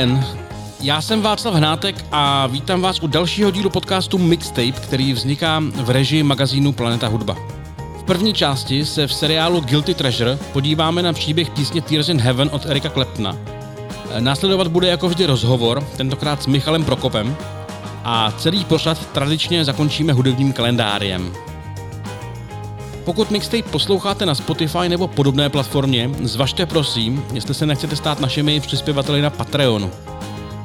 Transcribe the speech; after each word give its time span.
Den, 0.00 0.24
já 0.80 1.02
jsem 1.02 1.22
Václav 1.22 1.54
Hnátek 1.54 2.04
a 2.12 2.46
vítám 2.46 2.80
vás 2.80 3.02
u 3.02 3.06
dalšího 3.06 3.50
dílu 3.50 3.70
podcastu 3.70 4.18
Mixtape, 4.18 4.72
který 4.72 5.12
vzniká 5.12 5.62
v 5.74 5.90
režii 5.90 6.22
magazínu 6.22 6.72
Planeta 6.72 7.08
Hudba. 7.08 7.36
V 7.98 8.02
první 8.02 8.34
části 8.34 8.84
se 8.84 9.06
v 9.06 9.12
seriálu 9.12 9.60
Guilty 9.60 9.94
Treasure 9.94 10.38
podíváme 10.52 11.02
na 11.02 11.12
příběh 11.12 11.50
písně 11.50 11.82
Tears 11.82 12.08
in 12.08 12.20
Heaven 12.20 12.50
od 12.52 12.66
Erika 12.66 12.88
Kleptna. 12.88 13.36
Následovat 14.18 14.68
bude 14.68 14.88
jako 14.88 15.08
vždy 15.08 15.26
rozhovor, 15.26 15.84
tentokrát 15.96 16.42
s 16.42 16.46
Michalem 16.46 16.84
Prokopem, 16.84 17.36
a 18.04 18.32
celý 18.38 18.64
pořad 18.64 19.06
tradičně 19.06 19.64
zakončíme 19.64 20.12
hudebním 20.12 20.52
kalendáriem. 20.52 21.32
Pokud 23.04 23.30
mixtape 23.30 23.70
posloucháte 23.70 24.26
na 24.26 24.34
Spotify 24.34 24.88
nebo 24.88 25.08
podobné 25.08 25.48
platformě, 25.48 26.10
zvažte 26.22 26.66
prosím, 26.66 27.24
jestli 27.32 27.54
se 27.54 27.66
nechcete 27.66 27.96
stát 27.96 28.20
našimi 28.20 28.60
přispěvateli 28.60 29.22
na 29.22 29.30
Patreonu. 29.30 29.90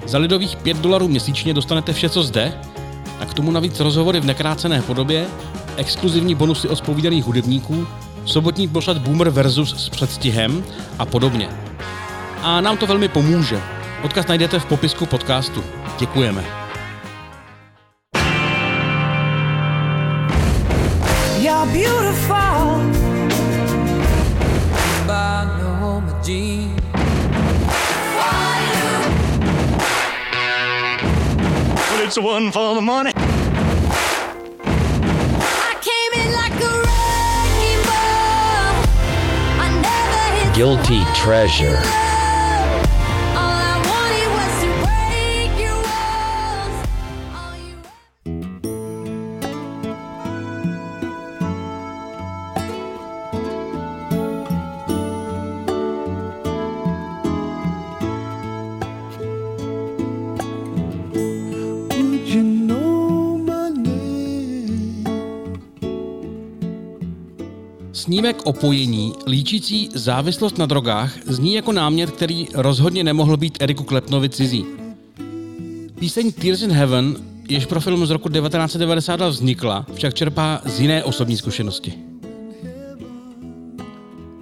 Za 0.06 0.18
lidových 0.18 0.56
5 0.56 0.78
dolarů 0.78 1.08
měsíčně 1.08 1.54
dostanete 1.54 1.94
vše, 1.94 2.10
co 2.10 2.24
zde, 2.24 2.54
a 3.20 3.26
k 3.26 3.34
tomu 3.34 3.52
navíc 3.52 3.80
rozhovory 3.80 4.20
v 4.20 4.26
nekrácené 4.26 4.82
podobě, 4.82 5.26
exkluzivní 5.78 6.36
bonusy 6.36 6.68
od 6.68 6.76
spovídaných 6.76 7.26
hudebníků, 7.26 7.88
sobotní 8.26 8.68
pořad 8.68 8.98
Boomer 8.98 9.30
versus 9.30 9.76
s 9.86 9.90
předstihem 9.90 10.64
a 11.00 11.06
podobně. 11.06 11.50
A 12.42 12.62
nám 12.62 12.78
to 12.78 12.88
velmi 12.88 13.08
pomůže. 13.08 13.62
Odkaz 14.04 14.28
najdete 14.28 14.60
v 14.60 14.66
popisku 14.66 15.06
podcastu. 15.06 15.64
Děkujeme. 16.00 16.65
You're 21.66 21.74
beautiful 21.74 22.36
by 25.08 25.58
Norma 25.60 26.22
Jean. 26.24 26.76
Well, 31.90 32.06
it's 32.06 32.20
one 32.20 32.52
for 32.52 32.76
the 32.76 32.82
money. 32.82 33.14
Guilty 40.54 41.04
treasure. 41.14 41.82
Snímek 68.16 68.42
opojení, 68.46 69.14
líčící 69.28 69.90
závislost 69.94 70.58
na 70.58 70.66
drogách, 70.66 71.14
zní 71.26 71.54
jako 71.54 71.72
námět, 71.72 72.12
který 72.12 72.48
rozhodně 72.54 73.04
nemohl 73.04 73.38
být 73.38 73.58
Eriku 73.62 73.84
Klepnovi 73.84 74.30
cizí. 74.30 74.66
Píseň 76.00 76.32
Tears 76.32 76.62
in 76.62 76.72
Heaven, 76.72 77.16
jež 77.50 77.66
pro 77.66 77.82
film 77.82 78.06
z 78.06 78.10
roku 78.10 78.30
1992 78.30 79.28
vznikla, 79.28 79.86
však 79.94 80.14
čerpá 80.14 80.62
z 80.66 80.80
jiné 80.80 81.04
osobní 81.04 81.38
zkušenosti. 81.38 81.94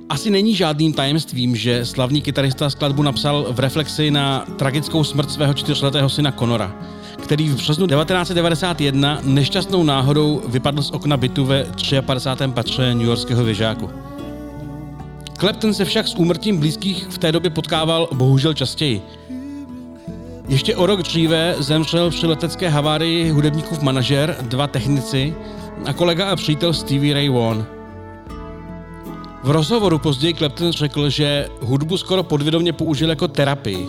Asi 0.09 0.30
není 0.30 0.56
žádným 0.56 0.94
tajemstvím, 0.94 1.56
že 1.56 1.86
slavný 1.86 2.22
kytarista 2.22 2.69
skladbu 2.69 3.03
napsal 3.03 3.48
v 3.52 3.59
reflexi 3.59 4.12
na 4.12 4.46
tragickou 4.58 5.03
smrt 5.03 5.31
svého 5.31 5.53
čtyřletého 5.53 6.09
syna 6.09 6.31
Conora– 6.31 6.75
který 7.24 7.50
v 7.50 7.56
březnu 7.56 7.88
1991 7.88 9.20
nešťastnou 9.24 9.84
náhodou 9.84 10.42
vypadl 10.48 10.82
z 10.82 10.92
okna 10.92 11.18
bytu 11.18 11.46
ve 11.46 11.66
53. 12.02 12.48
patře 12.54 12.96
New 12.96 13.08
Yorkského 13.08 13.44
věžáku. 13.44 13.90
Clapton 15.40 15.74
se 15.74 15.86
však 15.86 16.08
s 16.08 16.16
úmrtím 16.16 16.58
blízkých 16.58 17.08
v 17.10 17.18
té 17.18 17.32
době 17.32 17.50
potkával 17.50 18.10
bohužel 18.14 18.54
častěji. 18.54 19.02
Ještě 20.48 20.76
o 20.76 20.86
rok 20.86 21.02
dříve 21.02 21.56
zemřel 21.60 22.10
při 22.10 22.28
letecké 22.28 22.70
havárii 22.70 23.30
hudebníkův 23.30 23.82
manažer, 23.82 24.38
dva 24.42 24.68
technici 24.68 25.36
a 25.86 25.94
kolega 25.94 26.30
a 26.30 26.36
přítel 26.36 26.74
Stevie 26.74 27.14
Ray 27.14 27.30
Vaughan. 27.30 27.66
V 29.44 29.52
rozhovoru 29.52 30.00
později 30.00 30.34
Clapton 30.34 30.72
řekl, 30.72 31.10
že 31.10 31.48
hudbu 31.62 31.98
skoro 31.98 32.24
podvědomě 32.24 32.74
použil 32.74 33.10
jako 33.10 33.28
terapii. 33.28 33.88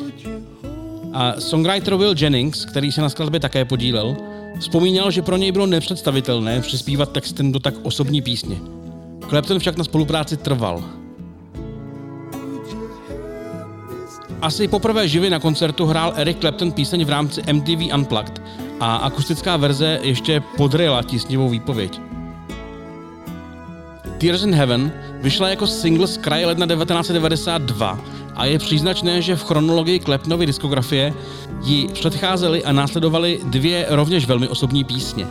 A 1.15 1.41
songwriter 1.41 1.95
Will 1.95 2.15
Jennings, 2.19 2.65
který 2.65 2.93
se 2.93 3.01
na 3.01 3.09
skladbě 3.09 3.41
také 3.41 3.65
podílel, 3.65 4.17
vzpomínal, 4.59 5.11
že 5.11 5.23
pro 5.23 5.37
něj 5.37 5.53
bylo 5.53 5.67
nepředstavitelné 5.67 6.61
přispívat 6.61 7.13
textem 7.13 7.53
do 7.53 7.61
tak 7.61 7.75
osobní 7.83 8.23
písně. 8.23 8.57
Clapton 9.29 9.59
však 9.59 9.77
na 9.77 9.85
spolupráci 9.85 10.37
trval. 10.37 10.85
Asi 14.43 14.69
poprvé 14.69 15.09
živě 15.09 15.31
na 15.31 15.39
koncertu 15.39 15.87
hrál 15.87 16.13
Eric 16.17 16.39
Clapton 16.41 16.73
píseň 16.73 17.05
v 17.05 17.09
rámci 17.09 17.43
MTV 17.53 17.95
Unplugged 17.95 18.43
a 18.81 18.97
akustická 18.97 19.57
verze 19.57 19.99
ještě 20.03 20.43
podryla 20.57 21.03
tísnivou 21.03 21.49
výpověď. 21.49 22.01
Tears 24.19 24.43
in 24.43 24.55
Heaven 24.55 24.93
vyšla 25.23 25.49
jako 25.49 25.67
single 25.67 26.07
z 26.07 26.17
kraje 26.17 26.47
ledna 26.47 26.67
1992 26.67 28.14
a 28.37 28.45
je 28.45 28.59
příznačné, 28.59 29.23
že 29.23 29.37
v 29.37 29.45
chronologii 29.45 29.99
Klepnovy 29.99 30.47
diskografie 30.47 31.15
ji 31.63 31.89
předcházely 31.89 32.65
a 32.65 32.73
následovaly 32.73 33.41
dvě 33.45 33.87
rovněž 33.89 34.27
velmi 34.27 34.49
osobní 34.49 34.85
písně. 34.85 35.27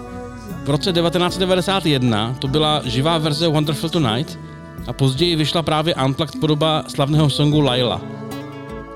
V 0.65 0.69
roce 0.69 0.93
1991 0.93 2.35
to 2.39 2.47
byla 2.47 2.81
živá 2.85 3.17
verze 3.17 3.47
Wonderful 3.47 3.89
Tonight 3.89 4.39
a 4.87 4.93
později 4.93 5.35
vyšla 5.35 5.61
právě 5.61 5.95
unplugged 5.95 6.39
podoba 6.39 6.83
slavného 6.87 7.29
songu 7.29 7.61
Laila. 7.61 8.01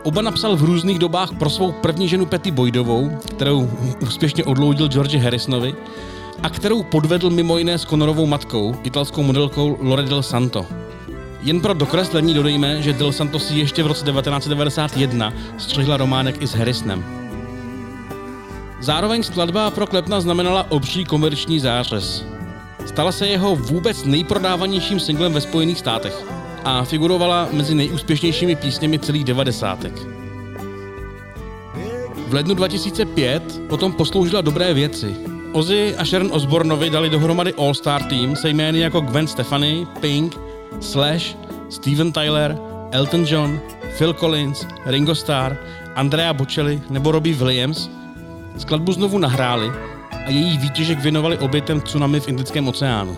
Oba 0.03 0.21
napsal 0.21 0.55
v 0.55 0.63
různých 0.63 0.99
dobách 0.99 1.33
pro 1.39 1.49
svou 1.49 1.71
první 1.71 2.07
ženu 2.07 2.25
Petty 2.25 2.51
Boydovou, 2.51 3.11
kterou 3.35 3.69
úspěšně 4.01 4.43
odloudil 4.43 4.87
George 4.87 5.15
Harrisonovi, 5.15 5.75
a 6.43 6.49
kterou 6.49 6.83
podvedl 6.83 7.29
mimo 7.29 7.57
jiné 7.57 7.77
s 7.77 7.85
Conorovou 7.85 8.25
matkou, 8.25 8.75
italskou 8.83 9.23
modelkou 9.23 9.77
Lore 9.81 10.03
Del 10.03 10.23
Santo. 10.23 10.65
Jen 11.41 11.61
pro 11.61 11.73
dokreslení 11.73 12.33
dodejme, 12.33 12.81
že 12.81 12.93
Del 12.93 13.11
Santo 13.11 13.39
si 13.39 13.55
ještě 13.55 13.83
v 13.83 13.87
roce 13.87 14.05
1991 14.05 15.33
střihla 15.57 15.97
románek 15.97 16.41
i 16.41 16.47
s 16.47 16.55
Harrisonem. 16.55 17.05
Zároveň 18.79 19.23
skladba 19.23 19.71
pro 19.71 19.87
Klepna 19.87 20.21
znamenala 20.21 20.71
obří 20.71 21.05
komerční 21.05 21.59
zářez. 21.59 22.25
Stala 22.85 23.11
se 23.11 23.27
jeho 23.27 23.55
vůbec 23.55 24.03
nejprodávanějším 24.03 24.99
singlem 24.99 25.33
ve 25.33 25.41
Spojených 25.41 25.79
státech 25.79 26.25
a 26.63 26.83
figurovala 26.83 27.49
mezi 27.51 27.75
nejúspěšnějšími 27.75 28.55
písněmi 28.55 28.99
celých 28.99 29.23
devadesátek. 29.23 29.93
V 32.27 32.33
lednu 32.33 32.55
2005 32.55 33.61
potom 33.69 33.93
posloužila 33.93 34.41
dobré 34.41 34.73
věci. 34.73 35.15
Ozzy 35.51 35.95
a 35.97 36.05
Sharon 36.05 36.29
Osbornovi 36.33 36.89
dali 36.89 37.09
dohromady 37.09 37.53
All-Star 37.53 38.03
Team 38.03 38.35
se 38.35 38.49
jmény 38.49 38.79
jako 38.79 39.01
Gwen 39.01 39.27
Stefani, 39.27 39.87
Pink, 39.99 40.46
Slash, 40.79 41.37
Steven 41.69 42.11
Tyler, 42.11 42.57
Elton 42.91 43.25
John, 43.27 43.59
Phil 43.97 44.13
Collins, 44.13 44.67
Ringo 44.85 45.15
Starr, 45.15 45.55
Andrea 45.95 46.33
Bocelli 46.33 46.81
nebo 46.89 47.11
Robbie 47.11 47.35
Williams 47.35 47.89
skladbu 48.57 48.91
znovu 48.91 49.17
nahráli 49.17 49.71
a 50.25 50.29
její 50.29 50.57
výtěžek 50.57 50.99
věnovali 50.99 51.37
obětem 51.37 51.81
tsunami 51.81 52.19
v 52.19 52.27
Indickém 52.27 52.67
oceánu. 52.67 53.17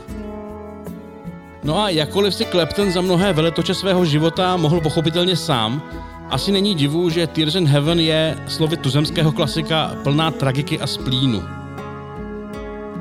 No 1.64 1.84
a 1.84 1.90
jakkoliv 1.90 2.36
si 2.36 2.46
Clapton 2.46 2.92
za 2.92 3.02
mnohé 3.02 3.34
veletoče 3.34 3.74
svého 3.74 4.06
života 4.06 4.58
mohl 4.58 4.82
pochopitelně 4.82 5.36
sám, 5.36 5.82
asi 6.30 6.52
není 6.52 6.76
divu, 6.76 7.10
že 7.10 7.28
Tears 7.28 7.56
in 7.56 7.68
Heaven 7.68 8.00
je 8.00 8.38
slovy 8.48 8.78
tuzemského 8.78 9.32
klasika 9.32 9.96
plná 10.04 10.32
tragiky 10.32 10.80
a 10.80 10.88
splínu. 10.88 11.59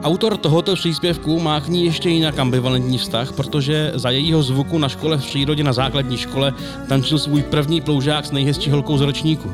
Autor 0.02 0.36
tohoto 0.36 0.74
příspěvku 0.74 1.40
má 1.40 1.60
k 1.60 1.68
ní 1.68 1.84
ještě 1.84 2.08
jinak 2.08 2.38
ambivalentní 2.38 2.98
vztah, 2.98 3.32
protože 3.32 3.92
za 3.94 4.10
jejího 4.10 4.42
zvuku 4.42 4.78
na 4.78 4.88
škole 4.88 5.18
v 5.18 5.26
přírodě 5.26 5.64
na 5.64 5.72
základní 5.72 6.16
škole 6.16 6.54
tančil 6.88 7.18
svůj 7.18 7.42
první 7.42 7.80
ploužák 7.80 8.26
s 8.26 8.32
nejhezčí 8.32 8.70
holkou 8.70 8.98
z 8.98 9.00
ročníku. 9.00 9.52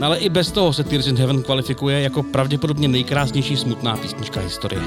Ale 0.00 0.18
i 0.18 0.28
bez 0.28 0.52
toho 0.52 0.72
se 0.72 0.84
Tears 0.84 1.06
in 1.06 1.16
Heaven 1.16 1.42
kvalifikuje 1.42 2.00
jako 2.00 2.22
pravděpodobně 2.22 2.88
nejkrásnější 2.88 3.56
smutná 3.56 3.96
písnička 3.96 4.40
historie. 4.40 4.82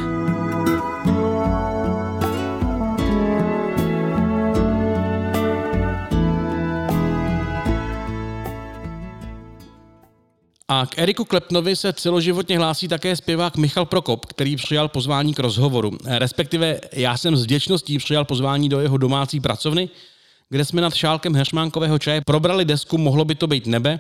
A 10.71 10.85
k 10.85 10.97
Eriku 10.99 11.25
Klepnovi 11.25 11.75
se 11.75 11.93
celoživotně 11.93 12.57
hlásí 12.57 12.87
také 12.87 13.15
zpěvák 13.15 13.57
Michal 13.57 13.85
Prokop, 13.85 14.25
který 14.25 14.55
přijal 14.55 14.87
pozvání 14.87 15.33
k 15.33 15.39
rozhovoru. 15.39 15.91
Respektive 16.05 16.79
já 16.93 17.17
jsem 17.17 17.37
s 17.37 17.43
vděčností 17.43 17.97
přijal 17.97 18.25
pozvání 18.25 18.69
do 18.69 18.79
jeho 18.79 18.97
domácí 18.97 19.39
pracovny, 19.39 19.89
kde 20.49 20.65
jsme 20.65 20.81
nad 20.81 20.93
šálkem 20.93 21.35
heršmánkového 21.35 21.99
čaje 21.99 22.21
probrali 22.25 22.65
desku 22.65 22.97
Mohlo 22.97 23.25
by 23.25 23.35
to 23.35 23.47
být 23.47 23.67
nebe, 23.67 23.99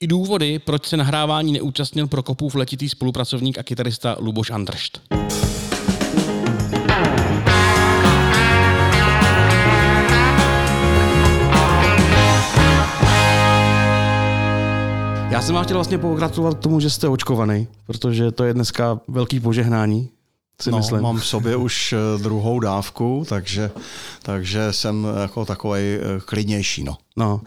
i 0.00 0.06
důvody, 0.06 0.58
proč 0.58 0.86
se 0.86 0.96
nahrávání 0.96 1.52
neúčastnil 1.52 2.06
Prokopův 2.06 2.54
letitý 2.54 2.88
spolupracovník 2.88 3.58
a 3.58 3.62
kytarista 3.62 4.16
Luboš 4.20 4.50
Andršt. 4.50 5.00
Já 15.30 15.42
jsem 15.42 15.54
vám 15.54 15.64
chtěl 15.64 15.76
vlastně 15.76 15.98
pogratulovat 15.98 16.58
k 16.58 16.62
tomu, 16.62 16.80
že 16.80 16.90
jste 16.90 17.08
očkovaný, 17.08 17.68
protože 17.86 18.32
to 18.32 18.44
je 18.44 18.54
dneska 18.54 19.00
velký 19.08 19.40
požehnání. 19.40 20.10
Si 20.62 20.70
no, 20.70 20.76
myslím. 20.76 21.02
mám 21.02 21.16
v 21.16 21.26
sobě 21.26 21.56
už 21.56 21.92
eh, 21.92 22.22
druhou 22.22 22.60
dávku, 22.60 23.24
takže, 23.28 23.70
takže 24.22 24.72
jsem 24.72 25.06
jako 25.20 25.44
takový 25.44 25.80
eh, 25.82 26.00
klidnější. 26.24 26.84
No. 26.84 26.96
No. 27.16 27.40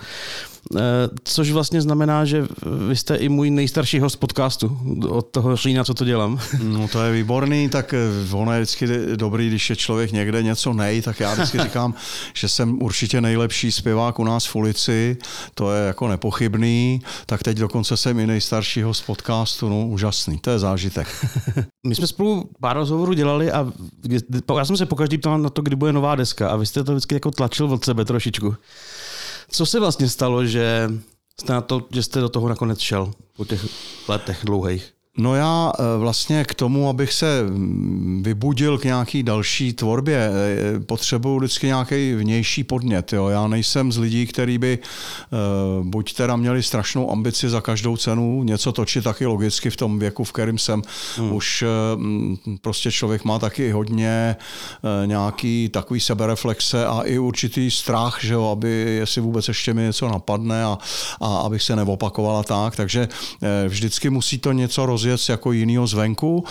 Eh, 0.78 0.80
což 1.24 1.52
vlastně 1.52 1.82
znamená, 1.82 2.26
že 2.26 2.48
vy 2.88 2.96
jste 2.96 3.16
i 3.16 3.30
můj 3.30 3.50
nejstarší 3.50 4.00
host 4.00 4.16
podcastu 4.16 4.78
od 5.10 5.22
toho 5.22 5.56
října, 5.56 5.84
co 5.84 5.94
to 5.94 6.06
dělám. 6.06 6.40
No 6.64 6.88
to 6.88 7.04
je 7.04 7.12
výborný, 7.12 7.70
tak 7.70 7.94
eh, 7.94 8.36
ono 8.36 8.54
je 8.54 8.62
vždycky 8.62 8.88
dobrý, 9.16 9.48
když 9.48 9.70
je 9.70 9.76
člověk 9.76 10.12
někde 10.12 10.44
něco 10.44 10.74
nej, 10.74 11.02
tak 11.02 11.20
já 11.20 11.34
vždycky 11.34 11.60
říkám, 11.64 11.94
že 12.34 12.48
jsem 12.48 12.82
určitě 12.82 13.22
nejlepší 13.22 13.72
zpěvák 13.72 14.20
u 14.20 14.24
nás 14.24 14.46
v 14.46 14.56
ulici, 14.56 15.18
to 15.54 15.72
je 15.72 15.88
jako 15.88 16.08
nepochybný, 16.08 17.02
tak 17.26 17.44
teď 17.44 17.58
dokonce 17.58 17.98
jsem 17.98 18.20
i 18.20 18.28
nejstarší 18.28 18.82
host 18.82 19.06
podcastu, 19.06 19.70
no 19.70 19.88
úžasný, 19.88 20.38
to 20.38 20.50
je 20.50 20.60
zážitek. 20.60 21.08
My 21.88 21.96
jsme 21.96 22.08
spolu 22.08 22.50
pár 22.62 22.78
rozhovorů 22.78 23.14
dělali 23.14 23.52
a 23.52 23.72
já 24.58 24.66
jsem 24.66 24.78
se 24.78 24.86
pokaždý 24.86 25.18
ptal 25.18 25.40
na 25.40 25.50
to, 25.50 25.62
kdy 25.62 25.76
bude 25.76 25.94
nová 25.94 26.16
deska 26.16 26.50
a 26.50 26.56
vy 26.56 26.66
jste 26.66 26.84
to 26.84 26.92
vždycky 26.92 27.16
jako 27.16 27.32
tlačil 27.32 27.74
od 27.74 27.86
sebe 27.86 28.06
trošičku. 28.06 28.56
Co 29.54 29.66
se 29.66 29.80
vlastně 29.80 30.10
stalo, 30.10 30.46
že 30.46 30.90
jste, 31.40 31.54
na 31.54 31.62
to, 31.62 31.82
že 31.92 32.04
jste 32.04 32.20
do 32.20 32.30
toho 32.30 32.50
nakonec 32.50 32.80
šel 32.80 33.12
po 33.36 33.46
těch 33.46 33.66
letech 34.08 34.40
dlouhých? 34.44 34.94
No 35.18 35.36
já 35.36 35.72
eh, 35.80 35.98
vlastně 35.98 36.44
k 36.44 36.54
tomu, 36.54 36.90
abych 36.90 37.14
se 37.14 37.44
mm, 37.44 38.24
vybudil 38.26 38.78
k 38.78 38.84
nějaký 38.84 39.24
další 39.24 39.74
tvorbě, 39.74 40.32
eh, 40.32 40.80
potřebuju 40.80 41.38
vždycky 41.40 41.68
nějaký 41.68 42.14
vnější 42.14 42.64
podnět. 42.64 43.14
Jo. 43.14 43.28
Já 43.28 43.48
nejsem 43.48 43.92
z 43.92 43.98
lidí, 43.98 44.28
který 44.28 44.58
by 44.58 44.80
eh, 44.82 45.38
buď 45.84 46.14
teda 46.14 46.36
měli 46.36 46.64
strašnou 46.64 47.12
ambici 47.12 47.50
za 47.50 47.62
každou 47.62 47.98
cenu 47.98 48.44
něco 48.44 48.72
točit 48.72 49.04
taky 49.04 49.26
logicky 49.26 49.70
v 49.70 49.78
tom 49.78 50.00
věku, 50.00 50.24
v 50.24 50.32
kterém 50.32 50.58
jsem. 50.58 50.82
Hmm. 51.18 51.34
Už 51.34 51.64
mm, 51.96 52.38
prostě 52.62 52.92
člověk 52.92 53.24
má 53.24 53.40
taky 53.40 53.72
hodně 53.72 54.36
nějaký 55.06 55.70
takový 55.70 56.00
sebereflexe 56.00 56.86
a 56.86 57.02
i 57.02 57.18
určitý 57.18 57.72
strach, 57.72 58.18
že 58.22 58.34
jo, 58.34 58.46
aby 58.46 58.70
jestli 59.00 59.22
vůbec 59.22 59.48
ještě 59.48 59.74
mi 59.74 59.82
něco 59.82 60.08
napadne 60.08 60.64
a, 60.64 60.78
a 61.22 61.38
abych 61.38 61.64
se 61.64 61.76
neopakovala 61.76 62.44
tak. 62.44 62.76
Takže 62.76 63.08
vždycky 63.68 64.10
musí 64.10 64.38
to 64.38 64.52
něco 64.52 64.86
roz 64.86 65.03
rozjet 65.04 65.30
jako 65.30 65.52
jinýho 65.52 65.88
zvenku. 65.88 66.44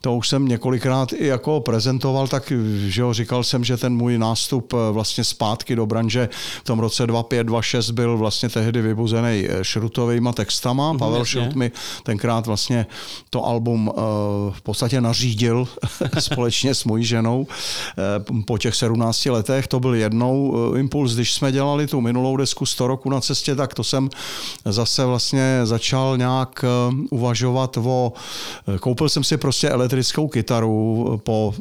To 0.00 0.16
už 0.16 0.28
jsem 0.28 0.48
několikrát 0.48 1.12
i 1.12 1.26
jako 1.26 1.60
prezentoval, 1.60 2.28
tak 2.28 2.52
že 2.86 3.02
jo, 3.02 3.12
říkal 3.12 3.44
jsem, 3.44 3.64
že 3.64 3.76
ten 3.76 3.96
můj 3.96 4.18
nástup 4.18 4.72
eh, 4.72 4.92
vlastně 4.92 5.24
zpátky 5.24 5.76
do 5.76 5.86
branže 5.86 6.28
v 6.60 6.64
tom 6.64 6.78
roce 6.78 7.06
2526 7.06 7.90
byl 7.90 8.18
vlastně 8.18 8.48
tehdy 8.48 8.82
vybuzený 8.82 9.46
eh, 9.48 9.64
šrutovými 9.64 10.28
textama. 10.34 10.92
Mm, 10.92 10.98
Pavel 10.98 11.24
Šrut 11.24 11.54
mi 11.54 11.72
tenkrát 12.02 12.46
vlastně 12.46 12.86
to 13.30 13.44
album 13.44 13.88
uh, 13.88 13.94
v 14.52 14.62
podstatě 14.62 15.00
nařídil 15.00 15.68
společně 16.18 16.74
s 16.74 16.84
mojí 16.84 17.04
ženou 17.04 17.40
uh, 17.40 18.42
po 18.46 18.58
těch 18.58 18.74
17 18.74 19.26
letech. 19.26 19.66
To 19.66 19.80
byl 19.80 19.94
jednou 19.94 20.48
uh, 20.48 20.78
impuls, 20.78 21.14
když 21.14 21.32
jsme 21.32 21.52
dělali 21.52 21.86
tu 21.86 22.00
minulou 22.00 22.36
desku 22.36 22.66
100 22.66 22.86
roku 22.86 23.10
na 23.10 23.20
cestě, 23.20 23.54
tak 23.54 23.74
to 23.74 23.84
jsem 23.84 24.10
zase 24.64 25.04
vlastně 25.04 25.60
začal 25.64 26.18
nějak 26.18 26.64
uvažovat 27.10 27.76
o 27.76 27.91
nebo 27.92 28.12
eh, 28.74 28.78
koupil 28.78 29.08
jsem 29.08 29.24
si 29.24 29.36
prostě 29.36 29.68
elektrickou 29.68 30.28
kytaru 30.28 31.20
po 31.24 31.54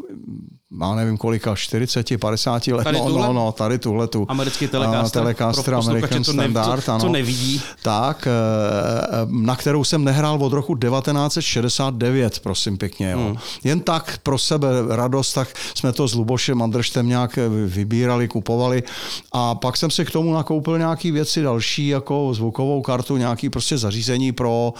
má 0.71 0.95
nevím 0.95 1.17
kolika, 1.17 1.55
40, 1.55 2.17
50 2.19 2.67
let. 2.67 2.83
Tady 2.83 2.97
no, 2.97 3.09
no, 3.09 3.33
no, 3.33 3.51
tady 3.51 3.79
tuhle 3.79 4.07
tu. 4.07 4.25
Americký 4.29 4.67
Telecaster. 4.67 5.21
Telecaster 5.21 5.73
American 5.73 6.23
co 6.23 6.33
Standard, 6.33 6.83
co, 6.83 6.91
ano. 6.91 6.99
Co 6.99 7.09
nevidí. 7.09 7.61
Tak, 7.81 8.27
eh, 8.27 8.31
eh, 8.31 9.27
na 9.29 9.55
kterou 9.55 9.83
jsem 9.83 10.03
nehrál 10.03 10.43
od 10.43 10.53
roku 10.53 10.75
1969, 10.75 12.39
prosím 12.39 12.77
pěkně. 12.77 13.11
Jo. 13.11 13.19
Hmm. 13.19 13.35
Jen 13.63 13.79
tak 13.79 14.19
pro 14.23 14.37
sebe 14.37 14.67
radost, 14.89 15.33
tak 15.33 15.47
jsme 15.75 15.93
to 15.93 16.07
s 16.07 16.13
Lubošem 16.13 16.61
Andrštem 16.61 17.07
nějak 17.07 17.39
vybírali, 17.65 18.27
kupovali 18.27 18.83
a 19.31 19.55
pak 19.55 19.77
jsem 19.77 19.91
si 19.91 20.05
k 20.05 20.11
tomu 20.11 20.33
nakoupil 20.33 20.77
nějaký 20.77 21.11
věci 21.11 21.41
další, 21.41 21.87
jako 21.87 22.29
zvukovou 22.33 22.81
kartu, 22.81 23.17
nějaký 23.17 23.49
prostě 23.49 23.77
zařízení 23.77 24.31
pro 24.31 24.73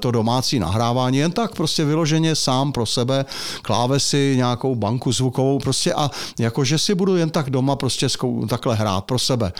to 0.00 0.10
domácí 0.10 0.58
nahrávání. 0.58 1.18
Jen 1.18 1.32
tak 1.32 1.54
prostě 1.54 1.84
vyloženě 1.84 2.36
sám 2.36 2.72
pro 2.72 2.86
sebe, 2.86 3.24
klávesy, 3.62 4.34
nějakou 4.36 4.74
banku 4.74 5.12
zvuku 5.12 5.35
zvukovou 5.36 5.58
prostě 5.58 5.94
a 5.94 6.10
jakože 6.38 6.78
si 6.78 6.94
budu 6.94 7.16
jen 7.16 7.30
tak 7.30 7.50
doma 7.50 7.76
prostě 7.76 8.08
takhle 8.48 8.74
hrát 8.74 9.04
pro 9.04 9.18
sebe. 9.18 9.52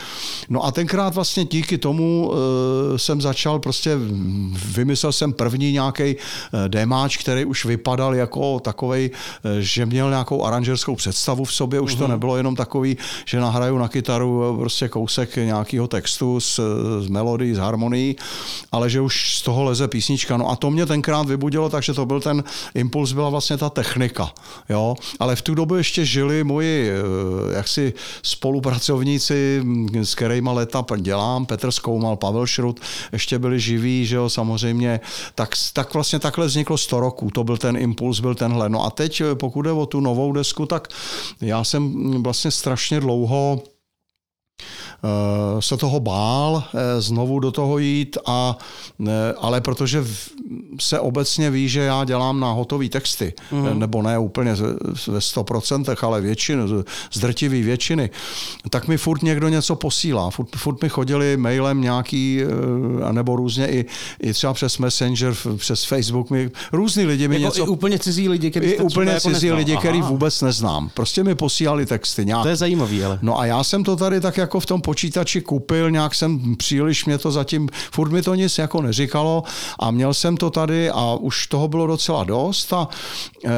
No 0.49 0.65
a 0.65 0.73
tenkrát 0.73 1.15
vlastně 1.15 1.45
díky 1.45 1.79
tomu 1.79 2.29
uh, 2.29 2.37
jsem 2.97 3.21
začal 3.21 3.59
prostě, 3.59 3.97
vymyslel 4.75 5.13
jsem 5.13 5.33
první 5.33 5.73
nějaký 5.73 6.17
uh, 6.17 6.69
démáč, 6.69 7.17
který 7.17 7.45
už 7.45 7.65
vypadal 7.65 8.15
jako 8.15 8.61
takovej, 8.61 9.11
uh, 9.11 9.51
že 9.61 9.87
měl 9.87 10.11
nějakou 10.11 10.45
aranžerskou 10.45 10.97
představu 10.97 11.45
v 11.45 11.53
sobě, 11.53 11.81
už 11.81 11.95
uh-huh. 11.95 11.99
to 11.99 12.05
mhm. 12.05 12.11
nebylo 12.11 12.37
jenom 12.37 12.57
takový, 12.57 12.97
že 13.25 13.41
nahraju 13.41 13.79
na 13.79 13.89
kytaru 13.89 14.57
prostě 14.59 14.89
kousek 14.89 15.37
nějakého 15.37 15.89
textu 15.89 16.41
s, 16.41 16.61
s 17.01 17.09
melodií, 17.09 17.55
s 17.55 17.59
harmonií, 17.59 18.17
ale 18.73 18.91
že 18.91 19.01
už 19.01 19.39
z 19.39 19.43
toho 19.43 19.65
leze 19.65 19.89
písnička. 19.89 20.37
No 20.37 20.51
a 20.51 20.57
to 20.57 20.71
mě 20.71 20.87
tenkrát 20.87 21.27
vybudilo, 21.27 21.69
takže 21.69 21.93
to 21.93 22.07
byl 22.07 22.21
ten 22.21 22.45
impuls, 22.75 23.13
byla 23.13 23.29
vlastně 23.29 23.57
ta 23.57 23.71
technika. 23.71 24.33
Jo? 24.69 24.95
Ale 25.21 25.37
v 25.37 25.43
tu 25.43 25.55
dobu 25.55 25.66
dobu 25.67 25.77
ještě 25.77 26.05
žili 26.05 26.45
moji 26.45 26.91
eh, 26.91 27.57
jaksi 27.57 27.93
spolupracovníci, 28.23 29.63
s 29.95 30.15
kterými 30.15 30.51
leta 30.53 30.85
dělám, 30.97 31.47
Petr 31.47 31.71
Skoumal, 31.71 32.17
Pavel 32.17 32.47
Šrut, 32.47 32.81
ještě 33.13 33.39
byli 33.39 33.61
živí, 33.61 34.07
že 34.07 34.17
jo, 34.17 34.31
samozřejmě, 34.31 35.01
tak, 35.35 35.51
tak 35.73 35.95
vlastně 35.95 36.19
takhle 36.19 36.47
vzniklo 36.47 36.79
100 36.79 37.01
roků, 37.01 37.31
to 37.31 37.45
byl 37.45 37.57
ten 37.57 37.77
impuls, 37.77 38.21
byl 38.21 38.35
tenhle. 38.35 38.69
No 38.69 38.85
a 38.85 38.91
teď, 38.91 39.21
eh, 39.21 39.35
pokud 39.35 39.63
jde 39.63 39.73
o 39.73 39.87
tu 39.87 40.01
novou 40.01 40.33
desku, 40.33 40.67
tak 40.67 40.89
já 41.41 41.65
jsem 41.65 42.13
vlastně 42.23 42.51
strašně 42.51 43.01
dlouho 43.01 43.63
se 45.61 45.77
toho 45.77 46.01
bál 46.01 46.65
eh, 46.75 47.01
znovu 47.01 47.41
do 47.41 47.53
toho 47.53 47.79
jít, 47.79 48.19
a, 48.27 48.59
eh, 49.07 49.35
ale 49.39 49.61
protože 49.61 50.05
se 50.81 51.01
obecně 51.01 51.51
ví, 51.51 51.69
že 51.69 51.81
já 51.81 52.05
dělám 52.05 52.41
na 52.41 52.53
hotové 52.53 52.89
texty, 52.89 53.33
mm. 53.53 53.79
nebo 53.79 54.03
ne 54.03 54.19
úplně 54.19 54.55
ve 55.07 55.19
100%, 55.19 56.07
ale 56.07 56.21
většinu, 56.21 56.85
z 57.13 57.19
drtivý 57.19 57.63
většiny, 57.63 58.11
tak 58.71 58.89
mi 58.89 58.99
furt 58.99 59.23
někdo 59.23 59.49
něco 59.49 59.77
posílá. 59.77 60.31
Furt, 60.31 60.57
furt 60.57 60.83
mi 60.83 60.89
chodili 60.89 61.37
mailem 61.37 61.81
nějaký, 61.81 62.41
nebo 63.13 63.37
různě 63.37 63.69
i, 63.69 63.85
i 64.21 64.33
třeba 64.33 64.55
přes 64.55 64.79
Messenger, 64.79 65.35
přes 65.57 65.85
Facebook, 65.85 66.31
mi, 66.31 66.51
různý 66.73 67.05
lidi 67.05 67.29
mi 67.29 67.35
jako 67.35 67.45
něco... 67.45 67.65
I 67.65 67.69
úplně 67.69 67.99
cizí 67.99 68.29
lidi, 68.29 68.51
který 68.51 68.67
I 68.67 68.79
úplně 68.79 69.11
jako 69.11 69.31
cizí 69.31 69.53
lidi, 69.53 69.77
který 69.77 70.03
vůbec 70.03 70.43
neznám. 70.43 70.91
Prostě 70.95 71.25
mi 71.25 71.35
posílali 71.35 71.87
texty 71.87 72.27
nějak. 72.27 72.43
To 72.43 72.49
je 72.49 72.57
zajímavý, 72.57 73.05
ale. 73.05 73.19
No 73.23 73.41
a 73.41 73.47
já 73.47 73.65
jsem 73.65 73.85
to 73.85 73.97
tady 73.97 74.21
tak 74.21 74.39
jako 74.47 74.61
v 74.61 74.67
tom 74.67 74.81
počítači 74.81 75.41
koupil, 75.41 75.91
nějak 75.91 76.15
jsem 76.15 76.57
příliš 76.57 77.05
mě 77.05 77.19
to 77.19 77.31
zatím, 77.31 77.69
furt 77.91 78.11
mi 78.11 78.23
to 78.23 78.35
nic 78.35 78.59
jako 78.59 78.83
neříkalo 78.83 79.43
a 79.79 79.91
měl 79.91 80.15
jsem 80.15 80.37
to 80.37 80.51
tady 80.51 80.91
a 80.91 81.15
už 81.15 81.47
toho 81.47 81.69
bylo 81.69 81.87
docela 81.87 82.25
dost 82.25 82.73
a 82.73 82.89
e, 83.45 83.51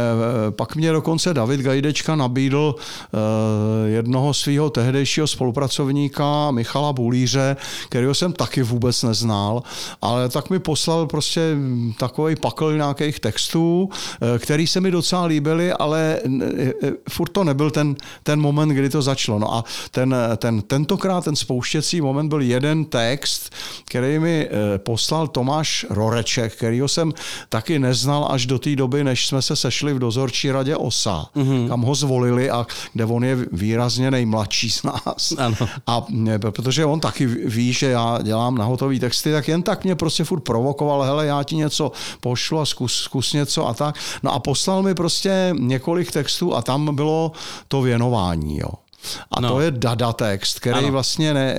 pak 0.50 0.76
mě 0.76 0.92
dokonce 0.92 1.35
David 1.35 1.61
Gajdečka 1.61 2.16
nabídl 2.16 2.75
e, 2.75 3.88
jednoho 3.88 4.35
svého 4.35 4.71
tehdejšího 4.71 5.26
spolupracovníka 5.26 6.50
Michala 6.50 6.92
Bulíře, 6.92 7.57
kterého 7.88 8.14
jsem 8.14 8.33
taky 8.33 8.62
vůbec 8.62 9.02
neznal, 9.02 9.62
ale 10.02 10.28
tak 10.28 10.50
mi 10.50 10.59
poslal 10.59 11.07
prostě 11.07 11.57
takový 11.99 12.37
pakl 12.37 12.73
nějakých 12.76 13.21
textů, 13.21 13.88
e, 14.35 14.38
který 14.38 14.66
se 14.66 14.80
mi 14.80 14.90
docela 14.90 15.25
líbily, 15.25 15.73
ale 15.73 16.21
e, 16.25 16.64
e, 16.64 16.92
furt 17.09 17.28
to 17.28 17.45
nebyl 17.45 17.71
ten, 17.71 17.97
ten 18.23 18.40
moment, 18.40 18.68
kdy 18.68 18.88
to 18.90 19.02
začalo. 19.02 19.38
No 19.38 19.54
a 19.54 19.64
ten, 19.90 20.14
ten, 20.37 20.62
tentokrát 20.78 21.25
ten 21.25 21.37
spouštěcí 21.37 22.00
moment 22.00 22.28
byl 22.28 22.40
jeden 22.40 22.85
text, 22.85 23.54
který 23.85 24.18
mi 24.18 24.47
eh, 24.47 24.78
poslal 24.78 25.28
Tomáš 25.28 25.87
Roreček, 25.90 26.54
kterýho 26.56 26.88
jsem 26.88 27.12
taky 27.49 27.78
neznal 27.78 28.28
až 28.30 28.47
do 28.47 28.58
té 28.58 28.76
doby, 28.76 29.04
než 29.04 29.26
jsme 29.26 29.42
se 29.42 29.56
sešli 29.56 29.94
v 29.94 29.99
dozorčí 29.99 30.50
radě 30.50 30.76
OSA, 30.76 31.26
mm-hmm. 31.37 31.68
kam 31.68 31.82
ho 31.82 31.94
zvolili 31.94 32.50
a 32.50 32.66
kde 32.92 33.04
on 33.04 33.25
je 33.25 33.37
výrazně 33.52 34.11
nejmladší 34.11 34.70
z 34.70 34.82
nás. 34.82 35.32
Ano. 35.38 35.56
A 35.87 36.06
eh, 36.28 36.38
protože 36.38 36.85
on 36.85 37.00
taky 37.00 37.26
ví, 37.26 37.73
že 37.73 37.87
já 37.87 38.18
dělám 38.23 38.54
na 38.58 38.64
hotový 38.64 39.00
texty, 39.00 39.32
tak 39.32 39.49
jen 39.49 39.62
tak 39.62 39.85
mě 39.85 39.94
prostě 39.94 40.25
furt 40.25 40.40
provokoval, 40.40 41.02
hele, 41.02 41.26
já 41.26 41.42
ti 41.42 41.56
něco 41.56 41.92
pošlu 42.20 42.61
a 42.61 42.66
zkus, 42.66 42.94
zkus 42.94 43.32
něco 43.32 43.66
a 43.66 43.75
tak. 43.75 43.99
No 44.23 44.32
a 44.32 44.38
poslal 44.38 44.82
mi 44.82 44.94
prostě 44.94 45.54
několik 45.58 46.12
textů 46.12 46.54
a 46.54 46.62
tam 46.62 46.94
bylo 46.94 47.32
to 47.68 47.82
věnování, 47.82 48.58
jo. 48.58 48.88
A 49.31 49.40
no. 49.40 49.49
to 49.49 49.61
je 49.61 49.71
dada 49.71 50.12
text, 50.12 50.61
který 50.61 50.78
ano. 50.78 50.93
vlastně 50.93 51.35
ne, 51.35 51.57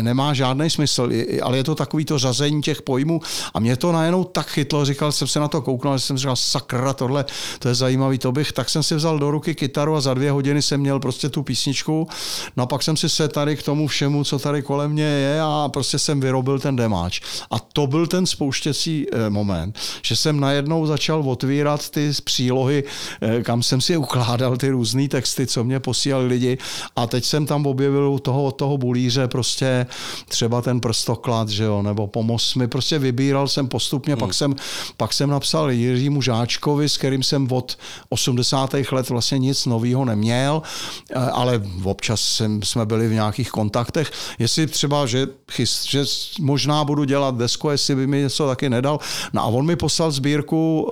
nemá 0.00 0.34
žádný 0.34 0.70
smysl, 0.70 1.08
ale 1.42 1.56
je 1.56 1.64
to 1.64 1.74
takový 1.74 2.04
to 2.04 2.18
řazení 2.18 2.62
těch 2.62 2.82
pojmů 2.82 3.20
a 3.54 3.60
mě 3.60 3.76
to 3.76 3.92
najednou 3.92 4.24
tak 4.24 4.46
chytlo, 4.46 4.84
říkal 4.84 5.12
jsem 5.12 5.28
se 5.28 5.40
na 5.40 5.48
to 5.48 5.62
kouknul, 5.62 5.98
že 5.98 6.04
jsem 6.04 6.18
říkal, 6.18 6.36
sakra, 6.36 6.92
tohle, 6.92 7.24
to 7.58 7.68
je 7.68 7.74
zajímavý, 7.74 8.18
to 8.18 8.32
bych, 8.32 8.52
tak 8.52 8.70
jsem 8.70 8.82
si 8.82 8.94
vzal 8.94 9.18
do 9.18 9.30
ruky 9.30 9.54
kytaru 9.54 9.96
a 9.96 10.00
za 10.00 10.14
dvě 10.14 10.30
hodiny 10.30 10.62
jsem 10.62 10.80
měl 10.80 11.00
prostě 11.00 11.28
tu 11.28 11.42
písničku, 11.42 12.08
no 12.56 12.62
a 12.62 12.66
pak 12.66 12.82
jsem 12.82 12.96
si 12.96 13.08
se 13.08 13.28
tady 13.28 13.56
k 13.56 13.62
tomu 13.62 13.86
všemu, 13.86 14.24
co 14.24 14.38
tady 14.38 14.62
kolem 14.62 14.90
mě 14.90 15.04
je 15.04 15.40
a 15.40 15.68
prostě 15.72 15.98
jsem 15.98 16.20
vyrobil 16.20 16.58
ten 16.58 16.76
demáč. 16.76 17.20
A 17.50 17.58
to 17.58 17.86
byl 17.86 18.06
ten 18.06 18.26
spouštěcí 18.26 19.06
eh, 19.12 19.30
moment, 19.30 19.78
že 20.02 20.16
jsem 20.16 20.40
najednou 20.40 20.86
začal 20.86 21.22
otvírat 21.30 21.90
ty 21.90 22.10
přílohy, 22.24 22.84
eh, 23.20 23.42
kam 23.42 23.62
jsem 23.62 23.80
si 23.80 23.96
ukládal 23.96 24.56
ty 24.56 24.68
různé 24.68 25.08
texty, 25.08 25.46
co 25.46 25.64
mě 25.64 25.80
posílali 25.80 26.26
lidi 26.26 26.58
a 26.96 27.06
teď 27.06 27.24
jsem 27.24 27.46
tam 27.46 27.66
objevil 27.66 28.10
u 28.10 28.18
toho, 28.18 28.52
toho 28.52 28.78
bulíře 28.78 29.28
prostě 29.28 29.86
třeba 30.28 30.62
ten 30.62 30.80
prstoklad, 30.80 31.48
že 31.48 31.64
jo, 31.64 31.82
nebo 31.82 32.06
pomoz 32.06 32.54
mi, 32.54 32.68
prostě 32.68 32.98
vybíral 32.98 33.48
jsem 33.48 33.68
postupně, 33.68 34.14
hmm. 34.14 34.20
pak, 34.20 34.34
jsem, 34.34 34.56
pak 34.96 35.12
jsem 35.12 35.30
napsal 35.30 35.70
Jiřímu 35.70 36.22
Žáčkovi, 36.22 36.88
s 36.88 36.96
kterým 36.96 37.22
jsem 37.22 37.48
od 37.52 37.78
80. 38.08 38.74
let 38.92 39.08
vlastně 39.08 39.38
nic 39.38 39.66
nového 39.66 40.04
neměl, 40.04 40.62
eh, 41.10 41.14
ale 41.14 41.62
občas 41.84 42.20
jsem, 42.20 42.62
jsme 42.62 42.86
byli 42.86 43.08
v 43.08 43.12
nějakých 43.12 43.50
kontaktech. 43.50 44.12
Jestli 44.38 44.66
třeba, 44.66 45.06
že, 45.06 45.26
chyst, 45.52 45.88
že 45.88 46.04
možná 46.40 46.84
budu 46.84 47.04
dělat 47.04 47.36
desko, 47.36 47.70
jestli 47.70 47.94
by 47.94 48.06
mi 48.06 48.18
něco 48.18 48.46
taky 48.46 48.70
nedal. 48.70 48.98
No 49.32 49.42
a 49.42 49.44
on 49.44 49.66
mi 49.66 49.76
poslal 49.76 50.10
sbírku, 50.10 50.90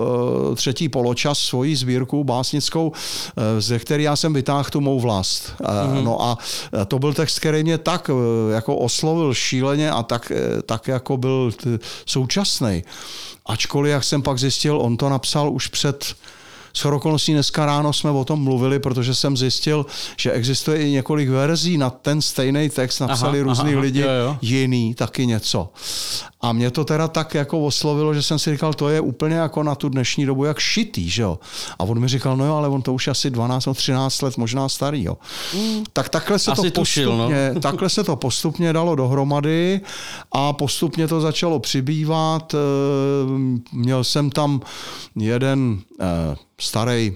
eh, 0.52 0.54
třetí 0.54 0.88
poločas, 0.88 1.38
svoji 1.38 1.76
sbírku 1.76 2.24
básnickou, 2.24 2.92
eh, 2.92 3.60
ze 3.60 3.78
které 3.78 4.02
já 4.02 4.16
jsem 4.16 4.32
vytáhl 4.32 4.70
tu 4.70 4.80
mou 4.80 5.00
vlast. 5.00 5.52
Mm-hmm. 5.60 6.02
No 6.02 6.22
a 6.22 6.38
to 6.88 6.98
byl 6.98 7.14
text, 7.14 7.38
který 7.38 7.62
mě 7.62 7.78
tak 7.78 8.10
jako 8.50 8.76
oslovil 8.76 9.34
šíleně 9.34 9.90
a 9.90 10.02
tak, 10.02 10.32
tak 10.66 10.88
jako 10.88 11.16
byl 11.16 11.50
současný. 12.06 12.84
Ačkoliv, 13.46 13.90
jak 13.92 14.04
jsem 14.04 14.22
pak 14.22 14.38
zjistil, 14.38 14.80
on 14.80 14.96
to 14.96 15.08
napsal 15.08 15.52
už 15.52 15.66
před 15.66 16.14
s 16.72 16.84
okolností 16.84 17.32
dneska 17.32 17.66
ráno 17.66 17.92
jsme 17.92 18.10
o 18.10 18.24
tom 18.24 18.42
mluvili, 18.42 18.78
protože 18.78 19.14
jsem 19.14 19.36
zjistil, 19.36 19.86
že 20.16 20.32
existuje 20.32 20.78
i 20.78 20.90
několik 20.90 21.28
verzí 21.28 21.78
na 21.78 21.90
ten 21.90 22.22
stejný 22.22 22.70
text, 22.70 23.00
napsali 23.00 23.42
různí 23.42 23.76
lidi 23.76 24.00
jo, 24.00 24.08
jo. 24.08 24.36
jiný, 24.42 24.94
taky 24.94 25.26
něco. 25.26 25.68
A 26.40 26.52
mě 26.52 26.70
to 26.70 26.84
teda 26.84 27.08
tak 27.08 27.34
jako 27.34 27.64
oslovilo, 27.64 28.14
že 28.14 28.22
jsem 28.22 28.38
si 28.38 28.52
říkal, 28.52 28.74
to 28.74 28.88
je 28.88 29.00
úplně 29.00 29.36
jako 29.36 29.62
na 29.62 29.74
tu 29.74 29.88
dnešní 29.88 30.26
dobu 30.26 30.44
jak 30.44 30.58
šitý, 30.58 31.10
že 31.10 31.22
jo. 31.22 31.38
A 31.78 31.84
on 31.84 31.98
mi 31.98 32.08
říkal, 32.08 32.36
no 32.36 32.46
jo, 32.46 32.54
ale 32.54 32.68
on 32.68 32.82
to 32.82 32.94
už 32.94 33.08
asi 33.08 33.30
12 33.30 33.66
nebo 33.66 33.74
13 33.74 34.22
let 34.22 34.36
možná 34.36 34.68
starý, 34.68 35.04
jo. 35.04 35.16
Mm. 35.54 35.84
Tak 35.92 36.08
takhle 36.08 36.38
se, 36.38 36.52
to 36.52 36.70
tušil, 36.70 37.16
no. 37.16 37.16
postupně, 37.16 37.60
takhle 37.60 37.88
se 37.88 38.04
to 38.04 38.16
postupně 38.16 38.72
dalo 38.72 38.94
dohromady 38.94 39.80
a 40.32 40.52
postupně 40.52 41.08
to 41.08 41.20
začalo 41.20 41.58
přibývat. 41.58 42.54
Eh, 42.54 42.58
měl 43.72 44.04
jsem 44.04 44.30
tam 44.30 44.60
jeden 45.16 45.78
eh, 46.00 46.36
starý 46.60 47.14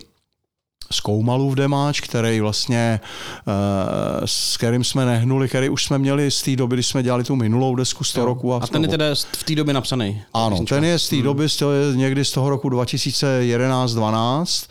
Skoumalův 0.92 1.54
demáč, 1.54 2.00
který 2.00 2.40
vlastně, 2.40 3.00
eh, 3.46 4.22
s 4.24 4.56
kterým 4.56 4.84
jsme 4.84 5.06
nehnuli, 5.06 5.48
který 5.48 5.68
už 5.68 5.84
jsme 5.84 5.98
měli 5.98 6.30
z 6.30 6.42
té 6.42 6.56
doby, 6.56 6.76
když 6.76 6.86
jsme 6.86 7.02
dělali 7.02 7.24
tu 7.24 7.36
minulou 7.36 7.74
desku 7.74 8.04
100 8.04 8.24
roku. 8.24 8.54
A, 8.54 8.60
a 8.62 8.66
ten 8.66 8.82
je 8.82 8.88
teda 8.88 9.04
v 9.36 9.44
té 9.44 9.54
době 9.54 9.74
napsaný? 9.74 10.22
Ano, 10.34 10.64
ten 10.68 10.84
je 10.84 10.98
z 10.98 11.08
té 11.08 11.16
hmm. 11.16 11.24
doby, 11.24 11.46
to 11.58 11.72
je 11.72 11.96
někdy 11.96 12.24
z 12.24 12.30
toho 12.30 12.50
roku 12.50 12.68
2011-12. 12.68 14.66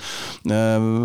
Eh, 0.52 0.54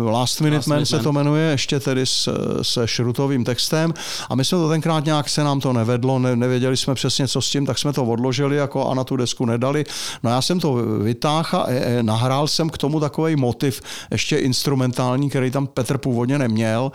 Last 0.03 0.41
Minute 0.41 0.57
Last 0.57 0.67
Man 0.67 0.85
se 0.85 0.99
to 0.99 1.13
jmenuje, 1.13 1.51
ještě 1.51 1.79
tedy 1.79 2.05
s, 2.05 2.29
se 2.61 2.87
šrutovým 2.87 3.43
textem. 3.43 3.93
A 4.29 4.35
my 4.35 4.45
jsme 4.45 4.57
to 4.57 4.69
tenkrát 4.69 5.05
nějak 5.05 5.29
se 5.29 5.43
nám 5.43 5.59
to 5.59 5.73
nevedlo, 5.73 6.19
ne, 6.19 6.35
nevěděli 6.35 6.77
jsme 6.77 6.95
přesně, 6.95 7.27
co 7.27 7.41
s 7.41 7.49
tím, 7.49 7.65
tak 7.65 7.77
jsme 7.77 7.93
to 7.93 8.05
odložili 8.05 8.55
jako 8.55 8.89
a 8.89 8.93
na 8.93 9.03
tu 9.03 9.15
desku 9.15 9.45
nedali. 9.45 9.85
No 10.23 10.29
já 10.29 10.41
jsem 10.41 10.59
to 10.59 10.73
vytáhl 11.03 11.61
a 11.61 11.65
eh, 11.67 12.03
nahrál 12.03 12.47
jsem 12.47 12.69
k 12.69 12.77
tomu 12.77 12.99
takový 12.99 13.35
motiv, 13.35 13.81
ještě 14.11 14.37
instrumentální 14.37 15.06
originální, 15.07 15.29
který 15.29 15.51
tam 15.51 15.67
Petr 15.67 15.97
původně 15.97 16.39
neměl 16.39 16.91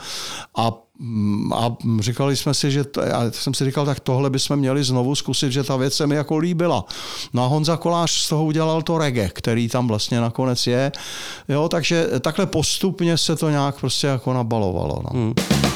a 0.57 0.73
a 1.55 1.77
říkali 2.01 2.37
jsme 2.37 2.55
si, 2.55 2.71
že 2.71 2.85
to, 2.85 3.01
já 3.01 3.31
jsem 3.31 3.55
si 3.55 3.65
říkal, 3.65 3.87
tak 3.87 4.01
tohle 4.01 4.31
bychom 4.31 4.57
měli 4.57 4.85
znovu 4.85 5.15
zkusit, 5.15 5.53
že 5.53 5.65
ta 5.65 5.77
věc 5.77 5.95
se 5.95 6.07
mi 6.07 6.15
jako 6.15 6.39
líbila. 6.39 6.85
No 7.33 7.45
a 7.45 7.47
Honza 7.47 7.77
Kolář 7.77 8.11
z 8.11 8.29
toho 8.29 8.45
udělal 8.45 8.83
to 8.83 8.99
reggae, 8.99 9.29
který 9.29 9.69
tam 9.69 9.89
vlastně 9.89 10.21
nakonec 10.21 10.67
je. 10.67 10.93
Jo, 11.49 11.69
takže 11.69 12.07
takhle 12.21 12.47
postupně 12.47 13.19
se 13.19 13.37
to 13.37 13.51
nějak 13.51 13.81
prostě 13.81 14.07
jako 14.07 14.33
nabalovalo. 14.33 15.03
No. 15.03 15.11
Hmm. 15.13 15.72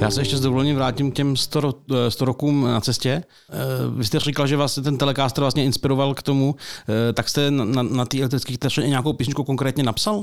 Já 0.00 0.10
se 0.10 0.20
ještě 0.20 0.36
s 0.36 0.40
dovolením 0.40 0.76
vrátím 0.76 1.10
k 1.10 1.14
těm 1.14 1.36
100, 1.36 1.74
100 2.08 2.24
rokům 2.24 2.64
na 2.64 2.80
cestě. 2.80 3.10
Eh, 3.10 3.54
vy 3.96 4.04
jste 4.04 4.20
říkal, 4.20 4.46
že 4.46 4.56
vás 4.56 4.74
ten 4.74 4.98
Telecaster 4.98 5.42
vlastně 5.42 5.64
inspiroval 5.64 6.14
k 6.14 6.22
tomu, 6.22 6.56
eh, 6.88 7.12
tak 7.12 7.28
jste 7.28 7.50
na, 7.50 7.64
na, 7.64 7.82
na 7.82 8.04
té 8.04 8.18
elektrické 8.18 8.68
nějakou 8.86 9.12
písničku 9.12 9.44
konkrétně 9.44 9.82
napsal? 9.82 10.22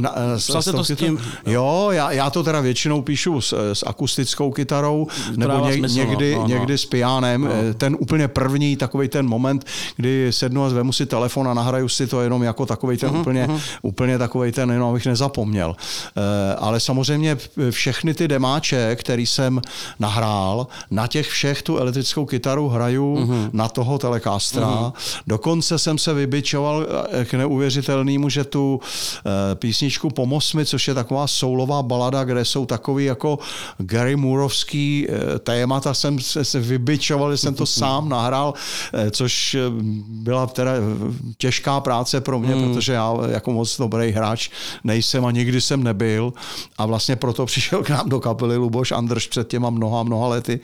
Na, 0.00 0.12
eh, 0.34 0.36
Psal 0.36 0.62
se 0.62 0.72
to 0.72 0.84
s 0.84 0.96
tím? 0.96 1.20
Jo, 1.46 1.88
já, 1.92 2.12
já 2.12 2.30
to 2.30 2.42
teda 2.42 2.60
většinou 2.60 3.02
píšu 3.02 3.40
s, 3.40 3.72
s 3.72 3.86
akustickou 3.86 4.50
kytarou, 4.50 5.06
nebo 5.36 5.66
ně, 5.66 5.74
smysl, 5.74 5.94
někdy, 5.94 6.34
no, 6.34 6.40
no. 6.40 6.48
někdy 6.48 6.78
s 6.78 6.86
pianem. 6.86 7.42
No. 7.42 7.50
Eh, 7.52 7.74
ten 7.74 7.96
úplně 8.00 8.28
první, 8.28 8.76
takový 8.76 9.08
ten 9.08 9.26
moment, 9.26 9.66
kdy 9.96 10.28
sednu 10.30 10.64
a 10.64 10.70
zvemu 10.70 10.92
si 10.92 11.06
telefon 11.06 11.48
a 11.48 11.54
nahraju 11.54 11.88
si 11.88 12.06
to 12.06 12.20
jenom 12.20 12.42
jako 12.42 12.66
takový 12.66 12.96
ten 12.96 13.10
uh-huh, 13.10 13.20
úplně, 13.20 13.46
uh-huh. 13.46 13.60
úplně 13.82 14.18
takový 14.18 14.52
ten, 14.52 14.70
jenom 14.70 14.90
abych 14.90 15.06
nezapomněl. 15.06 15.68
Uh, 15.68 16.24
ale 16.58 16.80
samozřejmě 16.80 17.36
všechny 17.70 18.14
ty 18.14 18.28
demáče, 18.28 18.96
který 18.96 19.26
jsem 19.26 19.60
nahrál, 19.98 20.66
na 20.90 21.06
těch 21.06 21.28
všech 21.28 21.62
tu 21.62 21.78
elektrickou 21.78 22.26
kytaru 22.26 22.68
hraju 22.68 23.16
uh-huh. 23.16 23.50
na 23.52 23.68
toho 23.68 23.98
Telecastera. 23.98 24.66
Uh-huh. 24.66 24.92
Dokonce 25.26 25.78
jsem 25.78 25.98
se 25.98 26.14
vybičoval 26.14 26.86
k 27.24 27.34
neuvěřitelnému, 27.34 28.28
že 28.28 28.44
tu 28.44 28.80
písni 29.54 29.83
písničku 29.84 30.10
Pomoz 30.10 30.52
mi, 30.52 30.66
což 30.66 30.88
je 30.88 30.94
taková 30.94 31.26
soulová 31.26 31.82
balada, 31.82 32.24
kde 32.24 32.44
jsou 32.44 32.66
takový 32.66 33.04
jako 33.04 33.38
Gary 33.78 34.16
Moorovský 34.16 35.06
eh, 35.08 35.38
témata. 35.38 35.94
Jsem 35.94 36.18
se 36.20 36.60
vybičoval, 36.60 37.32
že 37.32 37.36
jsem 37.36 37.54
to 37.54 37.66
sám 37.66 38.08
nahrál, 38.08 38.54
eh, 38.92 39.10
což 39.10 39.54
eh, 39.54 39.60
byla 40.08 40.46
teda 40.46 40.72
těžká 41.38 41.80
práce 41.80 42.20
pro 42.20 42.38
mě, 42.38 42.54
mm. 42.54 42.62
protože 42.62 42.92
já 42.92 43.14
jako 43.28 43.52
moc 43.52 43.78
dobrý 43.78 44.10
hráč 44.10 44.50
nejsem 44.84 45.24
a 45.24 45.30
nikdy 45.30 45.60
jsem 45.60 45.82
nebyl 45.82 46.32
a 46.78 46.86
vlastně 46.86 47.16
proto 47.16 47.46
přišel 47.52 47.82
k 47.82 47.90
nám 47.90 48.08
do 48.08 48.20
kapely 48.20 48.56
Luboš 48.56 48.92
Andrš 48.92 49.26
před 49.26 49.48
těma 49.48 49.70
mnoha, 49.70 50.02
mnoha 50.02 50.28
lety. 50.28 50.60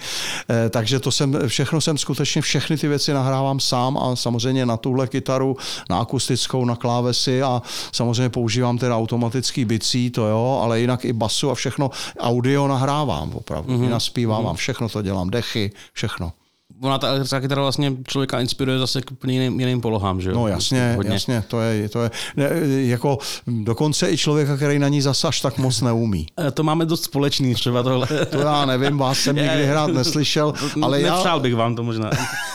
Takže 0.70 1.00
to 1.00 1.12
jsem, 1.12 1.38
všechno 1.46 1.80
jsem 1.80 1.98
skutečně, 1.98 2.42
všechny 2.42 2.76
ty 2.76 2.88
věci 2.88 3.12
nahrávám 3.12 3.60
sám 3.60 3.98
a 3.98 4.16
samozřejmě 4.16 4.66
na 4.66 4.76
tuhle 4.76 5.06
kytaru, 5.06 5.56
na 5.90 5.98
akustickou, 5.98 6.64
na 6.64 6.76
klávesy 6.76 7.42
a 7.42 7.62
samozřejmě 7.92 8.28
používám 8.28 8.78
teda 8.78 8.96
automatický 9.10 9.64
bicí, 9.64 10.10
to 10.10 10.26
jo, 10.26 10.60
ale 10.62 10.80
jinak 10.80 11.04
i 11.04 11.12
basu 11.12 11.50
a 11.50 11.54
všechno 11.54 11.90
audio 12.18 12.68
nahrávám 12.68 13.32
opravdu. 13.34 13.72
Mm-hmm. 13.72 13.84
I 13.84 13.88
naspívám, 13.88 14.44
mm-hmm. 14.44 14.54
všechno 14.54 14.88
to 14.88 15.02
dělám, 15.02 15.30
dechy, 15.30 15.72
všechno 15.92 16.32
ona 16.82 16.98
ta 16.98 17.08
elektrická 17.08 17.40
kytara 17.40 17.62
vlastně 17.62 17.92
člověka 18.08 18.40
inspiruje 18.40 18.78
zase 18.78 19.02
k 19.02 19.10
úplně 19.12 19.34
jiným, 19.34 19.60
jiným 19.60 19.80
polohám, 19.80 20.20
že 20.20 20.30
jo? 20.30 20.34
No 20.34 20.48
jasně, 20.48 20.92
Hodně. 20.96 21.12
jasně, 21.12 21.44
to 21.48 21.60
je, 21.60 21.88
to 21.88 22.02
je 22.02 22.10
ne, 22.36 22.50
jako 22.64 23.18
dokonce 23.46 24.10
i 24.10 24.16
člověka, 24.16 24.56
který 24.56 24.78
na 24.78 24.88
ní 24.88 25.00
zasaž 25.00 25.40
tak 25.40 25.58
moc 25.58 25.80
neumí. 25.80 26.26
E, 26.46 26.50
to 26.50 26.62
máme 26.62 26.86
dost 26.86 27.04
společný 27.04 27.54
třeba 27.54 27.82
tohle. 27.82 28.06
To 28.30 28.40
já 28.40 28.66
nevím, 28.66 28.98
vás 28.98 29.18
jsem 29.18 29.36
nikdy 29.36 29.66
hrát 29.66 29.86
neslyšel, 29.86 30.54
ale 30.82 31.00
já... 31.00 31.14
Nepřál 31.14 31.40
bych 31.40 31.54
vám 31.54 31.76
to 31.76 31.82
možná. 31.82 32.10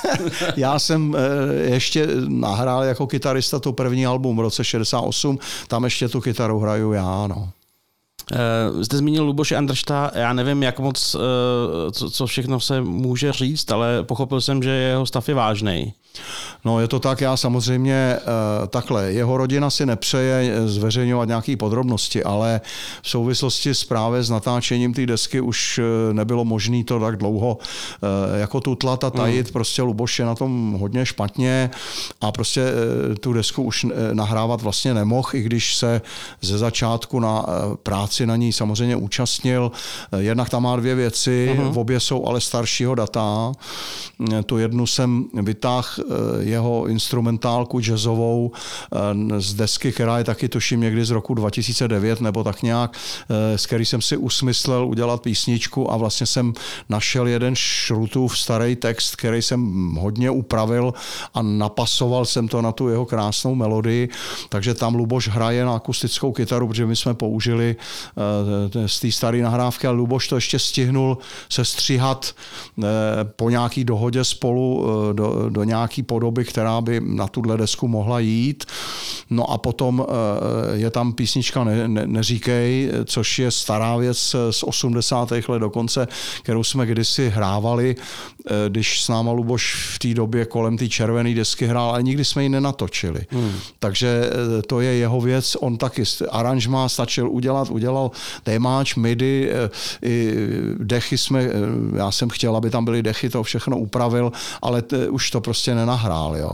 já 0.56 0.80
jsem 0.80 1.16
e, 1.16 1.54
ještě 1.74 2.08
nahrál 2.28 2.84
jako 2.84 3.08
kytarista 3.08 3.60
to 3.60 3.74
první 3.74 4.06
album 4.06 4.38
v 4.38 4.40
roce 4.40 4.64
68, 4.64 5.40
tam 5.68 5.84
ještě 5.84 6.10
tu 6.10 6.22
kytaru 6.22 6.60
hraju 6.60 6.92
já, 6.92 7.28
no. 7.28 7.50
Uh, 8.32 8.82
jste 8.82 8.98
zmínil 8.98 9.24
Luboše 9.24 9.56
Andršta, 9.56 10.12
já 10.16 10.34
nevím, 10.34 10.64
jak 10.64 10.80
moc, 10.80 11.16
uh, 11.16 11.22
co, 11.92 12.10
co 12.10 12.26
všechno 12.26 12.60
se 12.60 12.82
může 12.82 13.32
říct, 13.32 13.72
ale 13.72 14.04
pochopil 14.04 14.42
jsem, 14.42 14.64
že 14.64 14.70
jeho 14.70 15.06
stav 15.06 15.30
je 15.30 15.36
vážný. 15.36 15.94
No 16.66 16.80
je 16.80 16.88
to 16.88 17.00
tak, 17.00 17.22
já 17.22 17.38
samozřejmě 17.38 18.18
uh, 18.18 18.68
takhle, 18.68 19.12
jeho 19.12 19.38
rodina 19.38 19.70
si 19.70 19.86
nepřeje 19.86 20.54
zveřejňovat 20.66 21.28
nějaké 21.28 21.58
podrobnosti, 21.58 22.24
ale 22.24 22.62
v 23.02 23.10
souvislosti 23.10 23.70
s 23.70 23.84
právě 23.84 24.24
s 24.24 24.30
natáčením 24.30 24.94
té 24.94 25.06
desky 25.06 25.42
už 25.42 25.80
nebylo 26.12 26.46
možné 26.46 26.84
to 26.84 27.00
tak 27.00 27.18
dlouho 27.18 27.58
uh, 27.58 28.40
jako 28.40 28.62
tutlat 28.62 29.04
a 29.04 29.10
tajit, 29.10 29.48
mm. 29.48 29.54
prostě 29.54 29.82
Luboš 29.82 30.20
je 30.20 30.26
na 30.26 30.36
tom 30.36 30.78
hodně 30.80 31.06
špatně 31.06 31.70
a 32.22 32.32
prostě 32.32 32.66
tu 33.20 33.34
desku 33.34 33.64
už 33.64 33.86
nahrávat 34.14 34.62
vlastně 34.62 34.94
nemohl, 34.94 35.30
i 35.34 35.42
když 35.42 35.76
se 35.76 36.02
ze 36.42 36.58
začátku 36.58 37.20
na 37.20 37.46
práci 37.84 38.06
práci 38.06 38.26
na 38.26 38.36
ní 38.36 38.54
samozřejmě 38.54 38.96
účastnil. 38.96 39.72
Jednak 40.18 40.50
tam 40.50 40.64
má 40.64 40.76
dvě 40.76 40.96
věci, 40.96 41.56
uh-huh. 41.58 41.80
obě 41.80 42.00
jsou 42.00 42.26
ale 42.26 42.42
staršího 42.42 42.96
data. 42.96 43.52
Tu 44.46 44.58
jednu 44.58 44.88
jsem 44.88 45.26
vytáhl 45.34 45.88
jeho 46.40 46.86
instrumentálku 46.88 47.80
jazzovou 47.80 48.52
z 49.38 49.54
desky, 49.54 49.92
která 49.92 50.18
je 50.18 50.24
taky 50.24 50.50
tuším 50.50 50.82
někdy 50.82 51.06
z 51.06 51.10
roku 51.10 51.34
2009 51.34 52.22
nebo 52.22 52.44
tak 52.44 52.64
nějak, 52.64 52.98
s 53.56 53.66
který 53.66 53.86
jsem 53.86 54.02
si 54.02 54.18
usmyslel 54.18 54.86
udělat 54.86 55.22
písničku 55.22 55.92
a 55.92 55.98
vlastně 55.98 56.28
jsem 56.28 56.54
našel 56.90 57.28
jeden 57.28 57.56
šrutův 57.56 58.38
starý 58.38 58.76
text, 58.76 59.16
který 59.16 59.42
jsem 59.42 59.92
hodně 59.96 60.30
upravil 60.30 60.94
a 61.34 61.42
napasoval 61.42 62.26
jsem 62.26 62.48
to 62.48 62.62
na 62.62 62.72
tu 62.72 62.90
jeho 62.90 63.06
krásnou 63.06 63.56
melodii, 63.56 64.10
takže 64.50 64.74
tam 64.74 64.96
Luboš 64.96 65.28
hraje 65.28 65.66
na 65.66 65.76
akustickou 65.76 66.32
kytaru, 66.32 66.68
protože 66.68 66.86
my 66.86 66.96
jsme 66.96 67.14
použili 67.14 67.76
z 68.86 69.00
té 69.00 69.12
staré 69.12 69.42
nahrávky 69.42 69.88
a 69.88 69.92
Luboš 69.92 70.28
to 70.28 70.36
ještě 70.36 70.60
stihnul 70.60 71.18
se 71.50 71.66
stříhat 71.66 72.36
po 73.36 73.50
nějaký 73.50 73.84
dohodě 73.84 74.24
spolu 74.24 74.86
do, 75.14 75.50
do 75.50 75.64
nějaký 75.96 76.04
podoby, 76.04 76.46
která 76.46 76.82
by 76.82 77.02
na 77.04 77.28
tuhle 77.28 77.58
desku 77.58 77.88
mohla 77.88 78.20
jít. 78.20 78.66
No 79.30 79.52
a 79.52 79.58
potom 79.58 80.06
je 80.74 80.92
tam 80.92 81.14
písnička 81.14 81.64
ne, 81.64 81.88
ne, 81.88 82.08
Neříkej, 82.08 82.92
což 83.06 83.40
je 83.40 83.52
stará 83.52 83.98
věc 83.98 84.36
z 84.52 84.64
80. 84.64 85.32
let 85.32 85.60
dokonce, 85.60 86.08
kterou 86.44 86.64
jsme 86.64 86.86
kdysi 86.86 87.30
hrávali, 87.30 87.96
když 88.68 89.02
s 89.02 89.08
náma 89.08 89.32
Luboš 89.32 89.76
v 89.96 90.00
té 90.00 90.14
době 90.14 90.46
kolem 90.46 90.78
té 90.78 90.88
červené 90.88 91.34
desky 91.34 91.68
hrál, 91.68 91.90
ale 91.90 92.04
nikdy 92.04 92.26
jsme 92.26 92.44
ji 92.44 92.50
nenatočili. 92.50 93.26
Hmm. 93.32 93.52
Takže 93.80 94.30
to 94.68 94.82
je 94.82 94.94
jeho 94.94 95.22
věc, 95.22 95.58
on 95.60 95.78
taky 95.78 96.04
aranžma 96.32 96.90
stačil 96.90 97.30
udělat, 97.30 97.70
udělal 97.70 98.12
démáč, 98.46 98.96
midi, 98.96 99.50
i 100.04 100.34
dechy 100.80 101.18
jsme, 101.18 101.50
já 101.96 102.12
jsem 102.12 102.30
chtěl, 102.30 102.56
aby 102.56 102.70
tam 102.70 102.86
byly 102.86 103.04
dechy, 103.04 103.30
to 103.30 103.44
všechno 103.44 103.78
upravil, 103.78 104.32
ale 104.62 104.82
t, 104.82 105.10
už 105.10 105.32
to 105.32 105.42
prostě 105.42 105.76
nenahrál. 105.86 106.38
Jo. 106.38 106.52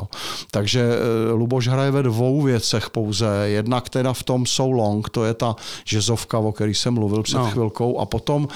Takže 0.51 0.89
Luboš 1.33 1.67
hraje 1.67 1.91
ve 1.91 2.03
dvou 2.03 2.41
věcech 2.41 2.89
pouze. 2.89 3.27
Jednak 3.45 3.89
teda 3.89 4.13
v 4.13 4.23
tom 4.23 4.45
So 4.45 4.83
Long, 4.83 5.09
to 5.09 5.25
je 5.25 5.33
ta 5.33 5.55
žezovka, 5.85 6.39
o 6.39 6.51
který 6.51 6.73
jsem 6.73 6.93
mluvil 6.93 7.23
před 7.23 7.37
no. 7.37 7.49
chvilkou, 7.49 7.99
a 7.99 8.05
potom 8.05 8.47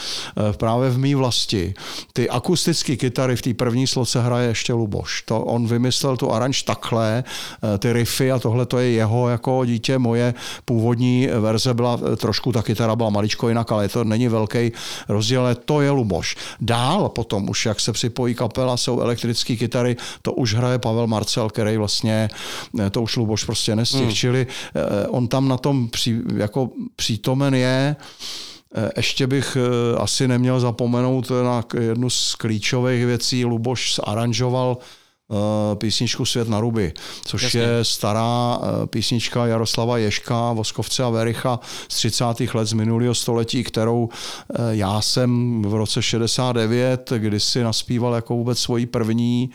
právě 0.57 0.89
v 0.89 0.97
mý 0.97 1.15
vlasti. 1.15 1.73
Ty 2.13 2.29
akustické 2.29 2.95
kytary 2.95 3.35
v 3.35 3.41
té 3.41 3.53
první 3.53 3.87
sloce 3.87 4.21
hraje 4.21 4.47
ještě 4.47 4.73
Luboš. 4.73 5.21
To 5.21 5.41
on 5.41 5.67
vymyslel 5.67 6.17
tu 6.17 6.31
aranž 6.31 6.63
takhle, 6.63 7.23
ty 7.79 7.93
riffy 7.93 8.31
a 8.31 8.39
tohle 8.39 8.65
to 8.65 8.77
je 8.77 8.91
jeho 8.91 9.29
jako 9.29 9.65
dítě. 9.65 9.97
Moje 9.97 10.33
původní 10.65 11.27
verze 11.39 11.73
byla 11.73 11.99
trošku, 12.17 12.51
ta 12.51 12.61
kytara 12.61 12.95
byla 12.95 13.09
maličko 13.09 13.49
jinak, 13.49 13.71
ale 13.71 13.89
to 13.89 14.03
není 14.03 14.27
velký 14.27 14.71
rozdíl, 15.09 15.41
ale 15.41 15.55
to 15.55 15.81
je 15.81 15.91
Luboš. 15.91 16.35
Dál 16.61 17.09
potom 17.09 17.49
už, 17.49 17.65
jak 17.65 17.79
se 17.79 17.93
připojí 17.93 18.35
kapela, 18.35 18.77
jsou 18.77 18.99
elektrické 18.99 19.55
kytary, 19.55 19.95
to 20.21 20.33
už 20.33 20.53
hraje 20.53 20.64
Pavel 20.77 21.07
Marcel, 21.07 21.49
který 21.49 21.77
vlastně, 21.77 22.29
to 22.91 23.01
už 23.01 23.15
Luboš 23.15 23.43
prostě 23.43 23.75
nestihl, 23.75 24.03
hmm. 24.03 24.13
čili 24.13 24.47
on 25.09 25.27
tam 25.27 25.47
na 25.47 25.57
tom 25.57 25.87
při, 25.89 26.21
jako 26.35 26.69
přítomen 26.95 27.55
je, 27.55 27.95
ještě 28.97 29.27
bych 29.27 29.57
asi 29.97 30.27
neměl 30.27 30.59
zapomenout 30.59 31.31
na 31.43 31.63
jednu 31.79 32.09
z 32.09 32.35
klíčových 32.35 33.05
věcí. 33.05 33.45
Luboš 33.45 33.99
aranžoval 34.03 34.77
písničku 35.75 36.25
Svět 36.25 36.49
na 36.49 36.59
ruby, 36.59 36.93
což 37.25 37.43
Jasně. 37.43 37.61
je 37.61 37.85
stará 37.85 38.59
písnička 38.85 39.45
Jaroslava 39.45 39.97
Ješka, 39.97 40.53
Voskovce 40.53 41.03
a 41.03 41.09
Vericha 41.09 41.59
z 41.89 41.95
30. 41.95 42.23
let 42.53 42.65
z 42.65 42.73
minulého 42.73 43.15
století, 43.15 43.63
kterou 43.63 44.09
já 44.69 45.01
jsem 45.01 45.61
v 45.61 45.73
roce 45.73 46.01
69 46.01 47.11
kdysi 47.17 47.63
naspíval 47.63 48.13
jako 48.13 48.35
vůbec 48.35 48.59
svoji 48.59 48.85
první 48.85 49.49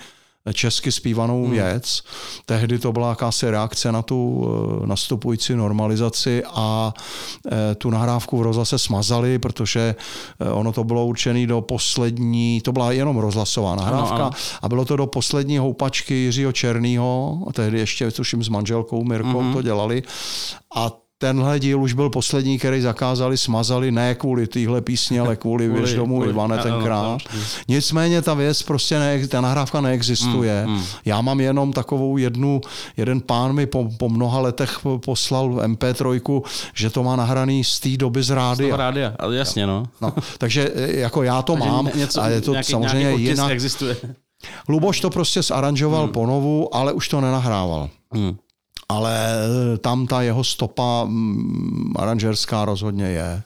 česky 0.52 0.92
zpívanou 0.92 1.44
hmm. 1.44 1.52
věc. 1.52 2.02
Tehdy 2.46 2.78
to 2.78 2.92
byla 2.92 3.08
jakási 3.08 3.50
reakce 3.50 3.92
na 3.92 4.02
tu 4.02 4.48
eh, 4.82 4.86
nastupující 4.86 5.54
normalizaci 5.54 6.42
a 6.54 6.94
eh, 7.46 7.74
tu 7.74 7.90
nahrávku 7.90 8.38
v 8.38 8.42
rozhlase 8.42 8.78
smazali, 8.78 9.38
protože 9.38 9.94
eh, 10.40 10.50
ono 10.50 10.72
to 10.72 10.84
bylo 10.84 11.06
určené 11.06 11.46
do 11.46 11.60
poslední, 11.60 12.60
to 12.60 12.72
byla 12.72 12.92
jenom 12.92 13.16
rozhlasová 13.16 13.74
nahrávka 13.74 14.14
ano, 14.14 14.24
ano. 14.24 14.30
a 14.62 14.68
bylo 14.68 14.84
to 14.84 14.96
do 14.96 15.06
poslední 15.06 15.58
houpačky 15.58 16.14
Jiřího 16.14 16.52
Černýho, 16.52 17.38
tehdy 17.52 17.78
ještě 17.78 18.10
tuším 18.10 18.44
s 18.44 18.48
manželkou 18.48 19.04
Mirkou 19.04 19.40
hmm. 19.40 19.52
to 19.52 19.62
dělali 19.62 20.02
a 20.74 20.90
tenhle 21.22 21.60
díl 21.60 21.82
už 21.82 21.92
byl 21.92 22.10
poslední, 22.10 22.58
který 22.58 22.80
zakázali, 22.80 23.38
smazali, 23.38 23.92
ne 23.92 24.14
kvůli 24.14 24.46
téhle 24.46 24.80
písně, 24.80 25.20
ale 25.20 25.36
kvůli, 25.36 25.66
kvůli 25.66 25.82
Věž 25.82 25.94
domů 25.94 26.16
kvůli, 26.16 26.30
Ivane 26.30 26.58
tenkrát. 26.58 27.18
Nicméně 27.68 28.22
ta 28.22 28.34
věc 28.34 28.62
prostě, 28.62 28.98
ne, 28.98 29.28
ta 29.28 29.40
nahrávka 29.40 29.80
neexistuje. 29.80 30.62
Mm, 30.66 30.72
mm. 30.72 30.82
Já 31.04 31.20
mám 31.20 31.40
jenom 31.40 31.72
takovou 31.72 32.16
jednu, 32.16 32.60
jeden 32.96 33.20
pán 33.20 33.52
mi 33.52 33.66
po, 33.66 33.88
po 33.96 34.08
mnoha 34.08 34.40
letech 34.40 34.78
poslal 35.04 35.48
MP3, 35.48 36.42
že 36.74 36.90
to 36.90 37.02
má 37.02 37.16
nahraný 37.16 37.64
z 37.64 37.80
té 37.80 37.96
doby 37.96 38.22
z 38.22 38.30
rádia. 38.30 38.76
Z 38.76 38.78
rádia, 38.78 39.14
ale 39.18 39.36
jasně, 39.36 39.66
no. 39.66 39.84
no. 40.00 40.14
Takže 40.38 40.70
e, 40.74 40.96
jako 40.96 41.22
já 41.22 41.42
to 41.42 41.52
takže 41.52 41.68
mám, 41.68 41.90
něco, 41.94 42.22
a 42.22 42.28
je 42.28 42.40
to 42.40 42.50
nějaký, 42.50 42.70
samozřejmě 42.70 42.98
nějaký 42.98 43.22
jinak. 43.22 43.50
existuje. 43.50 43.96
Luboš 44.68 45.00
to 45.00 45.10
prostě 45.10 45.42
zaranžoval 45.42 46.06
mm. 46.06 46.12
ponovu, 46.12 46.74
ale 46.74 46.92
už 46.92 47.08
to 47.08 47.20
nenahrával. 47.20 47.88
Mm 48.14 48.36
ale 48.90 49.14
eh, 49.74 49.78
tam 49.78 50.06
ta 50.06 50.22
jeho 50.22 50.44
stopa 50.44 51.04
mm, 51.04 51.92
aranžerská 51.96 52.64
rozhodně 52.64 53.04
je. 53.04 53.42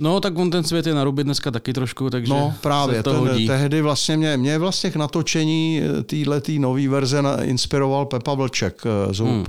No, 0.00 0.20
tak 0.20 0.38
on 0.38 0.50
ten 0.50 0.64
svět 0.64 0.86
je 0.86 0.94
na 0.94 1.04
ruby 1.04 1.24
dneska 1.24 1.50
taky 1.50 1.72
trošku, 1.72 2.10
takže 2.10 2.32
No, 2.32 2.54
právě, 2.60 3.02
to 3.02 3.10
ten, 3.10 3.20
hodí. 3.20 3.46
tehdy 3.46 3.82
vlastně 3.82 4.16
mě, 4.16 4.36
mě 4.36 4.58
vlastně 4.58 4.90
k 4.90 4.96
natočení 4.96 5.82
eh, 5.82 6.02
této 6.02 6.52
nové 6.58 6.88
verze 6.88 7.22
inspiroval 7.42 8.06
Pepa 8.06 8.34
Vlček 8.34 8.82
eh, 8.86 9.14
Zub, 9.14 9.28
hmm. 9.28 9.46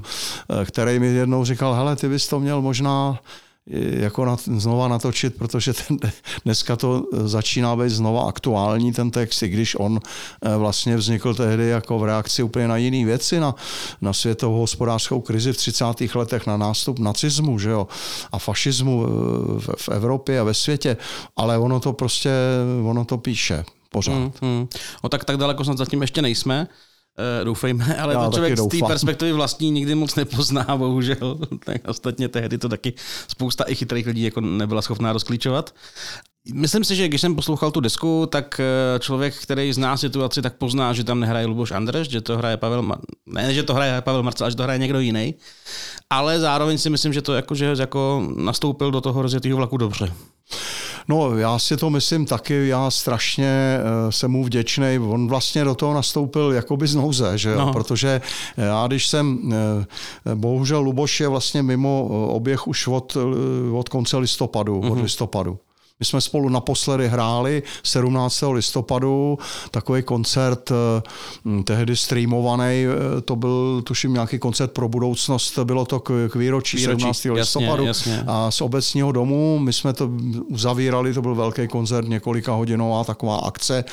který 0.66 1.00
mi 1.00 1.08
jednou 1.08 1.46
říkal, 1.46 1.74
hele, 1.74 1.96
ty 1.96 2.10
bys 2.10 2.28
to 2.28 2.40
měl 2.40 2.62
možná 2.62 3.20
jako 3.68 4.26
na, 4.26 4.38
znova 4.46 4.88
natočit, 4.88 5.36
protože 5.36 5.74
ten, 5.74 5.98
dneska 6.46 6.76
to 6.76 7.04
začíná 7.12 7.76
být 7.76 7.90
znova 7.90 8.24
aktuální 8.24 8.94
ten 8.94 9.12
text, 9.12 9.44
i 9.44 9.48
když 9.48 9.76
on 9.80 10.00
eh, 10.42 10.58
vlastně 10.58 10.98
vznikl 10.98 11.34
tehdy 11.34 11.68
jako 11.68 12.00
v 12.00 12.04
reakci 12.04 12.44
úplně 12.44 12.68
na 12.68 12.78
jiné 12.78 13.06
věci, 13.06 13.40
na, 13.40 13.56
na 14.02 14.14
světovou 14.14 14.60
hospodářskou 14.60 15.22
krizi 15.22 15.54
v 15.54 15.58
30. 15.58 15.86
letech, 16.16 16.48
na 16.48 16.58
nástup 16.58 17.00
nacismu 17.00 17.60
že 17.60 17.70
jo, 17.70 17.88
a 18.32 18.40
fašismu 18.40 19.06
v, 19.60 19.70
v 19.78 19.90
Evropě 19.90 20.40
a 20.40 20.44
ve 20.44 20.54
světě, 20.54 20.98
ale 21.36 21.58
ono 21.58 21.80
to 21.80 21.94
prostě, 21.94 22.32
ono 22.84 23.06
to 23.06 23.18
píše 23.18 23.66
pořád. 23.92 24.14
Hmm, 24.14 24.32
hmm. 24.42 24.68
No 25.04 25.10
tak 25.10 25.26
tak 25.26 25.38
daleko 25.38 25.64
snad 25.64 25.78
zatím 25.78 26.02
ještě 26.02 26.22
nejsme. 26.22 26.68
Uh, 27.20 27.46
doufejme, 27.46 27.98
ale 28.02 28.14
Já 28.14 28.26
to 28.26 28.32
člověk 28.32 28.58
z 28.58 28.68
té 28.68 28.78
perspektivy 28.88 29.32
vlastní 29.32 29.72
nikdy 29.72 29.96
moc 29.96 30.16
nepozná, 30.16 30.66
bohužel. 30.78 31.40
tak 31.66 31.88
ostatně 31.88 32.28
tehdy 32.28 32.58
to 32.58 32.70
taky 32.70 32.94
spousta 33.28 33.64
i 33.68 33.76
chytrých 33.76 34.06
lidí 34.06 34.24
jako 34.24 34.42
nebyla 34.42 34.82
schopná 34.82 35.14
rozklíčovat. 35.14 35.74
Myslím 36.54 36.84
si, 36.84 36.96
že 36.96 37.08
když 37.08 37.22
jsem 37.22 37.36
poslouchal 37.36 37.72
tu 37.72 37.80
desku, 37.80 38.26
tak 38.32 38.60
eh, 38.60 39.00
člověk, 39.00 39.36
který 39.36 39.74
zná 39.74 39.98
situaci, 39.98 40.42
tak 40.42 40.54
pozná, 40.54 40.94
že 40.94 41.04
tam 41.04 41.20
nehraje 41.20 41.46
Luboš 41.46 41.72
Andreš, 41.72 42.10
že 42.10 42.22
to 42.22 42.38
hraje 42.38 42.58
Pavel, 42.58 42.84
Mar- 42.84 43.00
ne, 43.26 43.54
že 43.54 43.64
to 43.64 43.74
hraje 43.74 44.02
Pavel 44.02 44.24
Marcel, 44.24 44.50
že 44.50 44.56
to 44.56 44.64
hraje 44.64 44.80
někdo 44.80 45.00
jiný. 45.00 45.36
Ale 46.10 46.40
zároveň 46.40 46.78
si 46.78 46.90
myslím, 46.90 47.14
že 47.14 47.22
to 47.22 47.34
jako, 47.34 47.56
že 47.56 47.76
jako 47.80 48.28
nastoupil 48.36 48.92
do 48.92 49.02
toho 49.02 49.22
rozjetého 49.22 49.58
vlaku 49.58 49.78
dobře. 49.78 50.14
No, 51.08 51.38
já 51.38 51.60
si 51.60 51.78
to 51.78 51.90
myslím 51.90 52.26
taky, 52.26 52.68
já 52.68 52.92
strašně 52.92 53.48
eh, 53.48 54.12
jsem 54.12 54.32
mu 54.32 54.44
vděčný. 54.44 55.00
On 55.00 55.28
vlastně 55.28 55.64
do 55.64 55.76
toho 55.76 55.94
nastoupil 55.94 56.52
jakoby 56.52 56.88
z 56.88 56.96
nouze, 56.96 57.38
že 57.38 57.50
jo? 57.50 57.60
No. 57.60 57.74
protože 57.74 58.22
já 58.58 58.88
když 58.88 59.08
jsem, 59.08 59.54
eh, 60.26 60.36
bohužel 60.36 60.80
Luboš 60.80 61.20
je 61.20 61.28
vlastně 61.28 61.64
mimo 61.64 62.08
oběh 62.28 62.68
už 62.68 62.88
od, 62.88 63.18
od 63.74 63.90
konce 63.90 64.18
listopadu, 64.18 64.80
mm-hmm. 64.80 64.92
od 64.92 64.96
mhm. 64.96 65.04
listopadu. 65.04 65.60
My 66.00 66.06
jsme 66.06 66.22
spolu 66.22 66.50
naposledy 66.50 67.08
hráli 67.08 67.64
17. 67.84 68.44
listopadu, 68.52 69.38
takový 69.72 70.04
koncert 70.04 70.72
eh, 70.72 71.64
tehdy 71.64 71.96
streamovaný, 71.98 72.86
eh, 72.86 73.22
to 73.22 73.36
byl 73.36 73.82
tuším 73.82 74.14
nějaký 74.14 74.40
koncert 74.40 74.72
pro 74.72 74.90
budoucnost, 74.90 75.60
bylo 75.64 75.86
to 75.86 76.00
k, 76.00 76.30
k 76.32 76.36
výročí, 76.36 76.78
výročí 76.78 77.02
17. 77.02 77.26
Jasně, 77.26 77.32
listopadu 77.32 77.86
jasně. 77.86 78.24
a 78.28 78.52
z 78.52 78.62
obecního 78.62 79.12
domu, 79.12 79.60
my 79.60 79.74
jsme 79.74 79.94
to 79.94 80.10
uzavírali, 80.48 81.14
to 81.14 81.22
byl 81.22 81.36
velký 81.36 81.68
koncert, 81.68 82.08
několika 82.08 82.54
hodinová 82.54 83.04
taková 83.04 83.38
akce, 83.38 83.84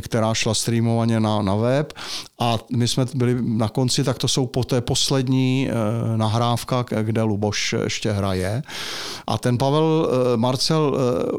která 0.00 0.34
šla 0.34 0.54
streamovaně 0.54 1.20
na, 1.20 1.42
na 1.42 1.54
web 1.54 1.92
a 2.40 2.58
my 2.76 2.88
jsme 2.88 3.06
byli 3.14 3.36
na 3.42 3.68
konci, 3.68 4.04
tak 4.04 4.18
to 4.18 4.28
jsou 4.28 4.46
po 4.46 4.64
té 4.64 4.80
poslední 4.80 5.68
eh, 5.70 6.16
nahrávka, 6.16 6.84
kde 7.02 7.22
Luboš 7.22 7.74
ještě 7.84 8.12
hraje 8.12 8.62
a 9.26 9.38
ten 9.38 9.58
Pavel 9.58 10.08
Marcel 10.36 10.98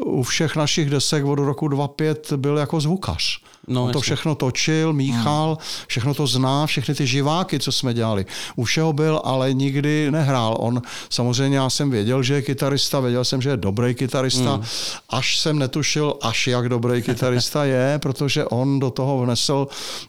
u 0.10 0.24
všech 0.24 0.56
našich 0.56 0.90
desek 0.90 1.26
od 1.26 1.40
roku 1.40 1.68
2005 1.68 2.34
byl 2.34 2.58
jako 2.58 2.82
zvukař. 2.82 3.42
No, 3.70 3.84
On 3.86 3.92
to 3.92 4.02
všechno 4.02 4.36
točil, 4.36 4.94
míchal, 4.94 5.58
všechno 5.88 6.14
to 6.14 6.28
zná, 6.28 6.66
všechny 6.66 6.96
ty 6.96 7.08
živáky, 7.08 7.60
co 7.60 7.72
jsme 7.72 7.94
dělali. 7.94 8.26
U 8.56 8.64
všeho 8.64 8.94
byl, 8.94 9.22
ale 9.24 9.54
nikdy 9.54 10.12
nehrál. 10.12 10.56
On 10.60 10.82
samozřejmě, 11.10 11.58
já 11.58 11.70
jsem 11.70 11.90
věděl, 11.92 12.24
že 12.24 12.34
je 12.34 12.42
kytarista, 12.42 13.00
věděl 13.00 13.26
jsem, 13.26 13.42
že 13.42 13.50
je 13.50 13.58
dobrý 13.58 13.96
kytarista, 13.96 14.54
Hmm. 14.54 14.64
až 15.10 15.40
jsem 15.40 15.60
netušil, 15.60 16.16
až 16.22 16.48
jak 16.48 16.70
dobrý 16.70 17.02
kytarista 17.02 17.66
je, 17.66 18.00
protože 18.02 18.46
on 18.46 18.80
do 18.80 18.90
toho 18.90 19.20
vnesl 19.22 19.68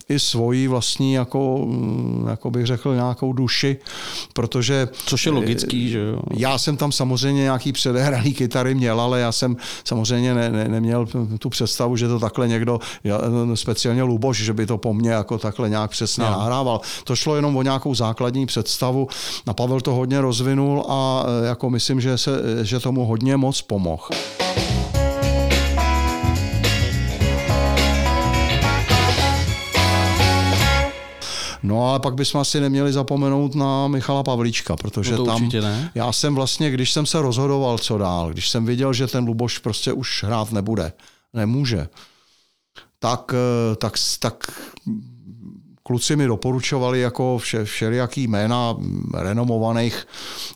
i 0.09 0.19
svoji 0.21 0.69
vlastní, 0.69 1.13
jako, 1.13 1.65
mm, 1.67 2.27
jako 2.31 2.51
bych 2.51 2.67
řekl, 2.67 2.95
nějakou 2.95 3.33
duši, 3.33 3.77
protože 4.33 4.89
Což 5.07 5.27
je 5.27 5.33
logický, 5.33 5.89
že 5.91 5.99
jo. 5.99 6.21
já 6.37 6.59
jsem 6.59 6.77
tam 6.77 6.93
samozřejmě 6.93 7.43
nějaký 7.43 7.73
předehraný 7.73 8.35
kytary 8.35 8.75
měl, 8.75 9.01
ale 9.01 9.21
já 9.21 9.33
jsem 9.33 9.57
samozřejmě 9.85 10.35
ne, 10.35 10.51
ne, 10.51 10.69
neměl 10.69 11.07
tu 11.39 11.49
představu, 11.51 11.97
že 11.97 12.09
to 12.09 12.19
takhle 12.19 12.49
někdo, 12.49 12.79
já, 13.05 13.21
speciálně 13.57 14.03
Luboš, 14.03 14.37
že 14.45 14.53
by 14.53 14.67
to 14.67 14.79
po 14.79 14.95
mně 14.95 15.11
jako 15.11 15.39
takhle 15.39 15.69
nějak 15.71 15.91
přesně 15.91 16.25
No. 16.25 16.31
nahrával. 16.31 16.81
To 17.05 17.17
šlo 17.17 17.37
jenom 17.37 17.57
o 17.57 17.63
nějakou 17.63 17.95
základní 17.95 18.47
představu 18.47 19.09
a 19.47 19.55
Pavel 19.55 19.81
to 19.81 19.93
hodně 19.95 20.21
rozvinul 20.21 20.85
a 20.89 21.25
e, 21.43 21.47
jako 21.47 21.71
myslím, 21.71 22.01
že, 22.01 22.19
se, 22.19 22.31
že 22.63 22.81
tomu 22.81 23.05
hodně 23.07 23.37
moc 23.37 23.63
pomohl. 23.63 24.09
No 31.63 31.89
ale 31.91 32.01
pak 32.01 32.15
bychom 32.15 32.41
asi 32.41 32.61
neměli 32.61 32.93
zapomenout 32.93 33.55
na 33.55 33.89
Michala 33.89 34.23
Pavlíčka, 34.23 34.77
protože 34.77 35.17
No 35.17 35.25
tam 35.25 35.49
ne. 35.49 35.91
já 35.95 36.13
jsem 36.13 36.35
vlastně, 36.35 36.71
když 36.71 36.93
jsem 36.93 37.07
se 37.07 37.23
rozhodoval, 37.23 37.79
co 37.79 37.99
dál, 37.99 38.31
když 38.31 38.49
jsem 38.49 38.67
viděl, 38.67 38.93
že 38.93 39.07
ten 39.07 39.25
Luboš 39.25 39.59
prostě 39.59 39.93
už 39.93 40.25
hrát 40.25 40.53
nebude, 40.53 40.93
nemůže, 41.35 41.89
tak, 43.01 43.33
eh, 43.33 43.75
tak, 43.81 43.97
tak 44.21 44.37
kluci 45.91 46.17
mi 46.17 46.27
doporučovali 46.27 47.01
jako 47.01 47.39
vše, 47.39 47.65
všelijaký 47.65 48.27
jména 48.29 48.73
mm, 48.73 49.11
renomovaných 49.15 50.07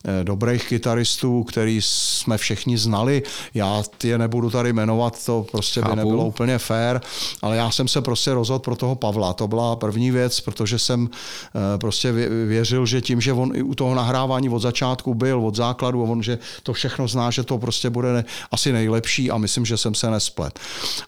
eh, 0.05 0.25
dobrých 0.25 0.69
kytaristů, 0.69 1.45
který 1.45 1.81
jsme 1.83 2.39
všichni 2.39 2.79
znali. 2.79 3.23
Já 3.55 3.83
je 4.05 4.19
nebudu 4.19 4.51
tady 4.51 4.73
jmenovat, 4.73 5.25
to 5.25 5.47
prostě 5.51 5.81
Chápu. 5.81 5.91
by 5.91 5.97
nebylo 5.97 6.27
úplně 6.27 6.59
fair, 6.59 7.01
ale 7.43 7.57
já 7.57 7.71
jsem 7.71 7.89
se 7.89 8.03
prostě 8.03 8.35
rozhodl 8.35 8.59
pro 8.59 8.77
toho 8.77 8.95
Pavla. 8.95 9.33
To 9.33 9.49
byla 9.49 9.77
první 9.77 10.11
věc, 10.11 10.41
protože 10.41 10.79
jsem 10.79 11.11
eh, 11.11 11.79
prostě 11.79 12.13
vě- 12.13 12.47
věřil, 12.47 12.87
že 12.87 13.01
tím, 13.01 13.21
že 13.21 13.33
on 13.33 13.51
i 13.55 13.63
u 13.63 13.75
toho 13.75 13.95
nahrávání 13.95 14.49
od 14.49 14.59
začátku 14.59 15.15
byl, 15.15 15.47
od 15.47 15.55
základu, 15.57 16.03
on, 16.03 16.23
že 16.23 16.39
to 16.63 16.73
všechno 16.73 17.09
zná, 17.09 17.31
že 17.31 17.43
to 17.43 17.59
prostě 17.59 17.91
bude 17.91 18.13
ne, 18.13 18.25
asi 18.51 18.73
nejlepší 18.73 19.31
a 19.31 19.39
myslím, 19.39 19.67
že 19.67 19.77
jsem 19.77 19.95
se 19.95 20.11
nesplet. 20.11 20.59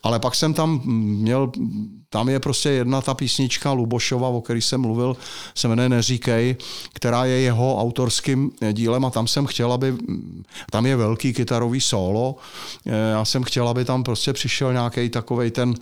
Ale 0.02 0.18
pak 0.18 0.34
jsem 0.34 0.54
tam 0.54 0.80
měl, 1.22 1.52
tam 2.10 2.28
je 2.28 2.40
prostě 2.40 2.68
jedna 2.68 3.00
ta 3.00 3.14
písnička 3.14 3.72
Lubošova, 3.72 4.15
o 4.22 4.40
který 4.40 4.62
jsem 4.62 4.80
mluvil, 4.80 5.16
se 5.54 5.68
jmenuje 5.68 5.88
Neříkej, 5.88 6.56
která 6.92 7.24
je 7.24 7.40
jeho 7.40 7.76
autorským 7.80 8.50
dílem 8.72 9.04
a 9.04 9.10
tam 9.10 9.28
jsem 9.28 9.46
chtěl, 9.46 9.72
aby, 9.72 9.94
tam 10.70 10.86
je 10.86 10.96
velký 10.96 11.32
kytarový 11.32 11.80
solo, 11.80 12.36
Eh, 12.86 13.10
já 13.10 13.24
jsem 13.24 13.42
chtěl, 13.42 13.68
aby 13.68 13.84
tam 13.84 14.02
prostě 14.02 14.32
přišel 14.32 14.72
nějaký 14.72 15.08
takovej 15.08 15.50
ten, 15.50 15.74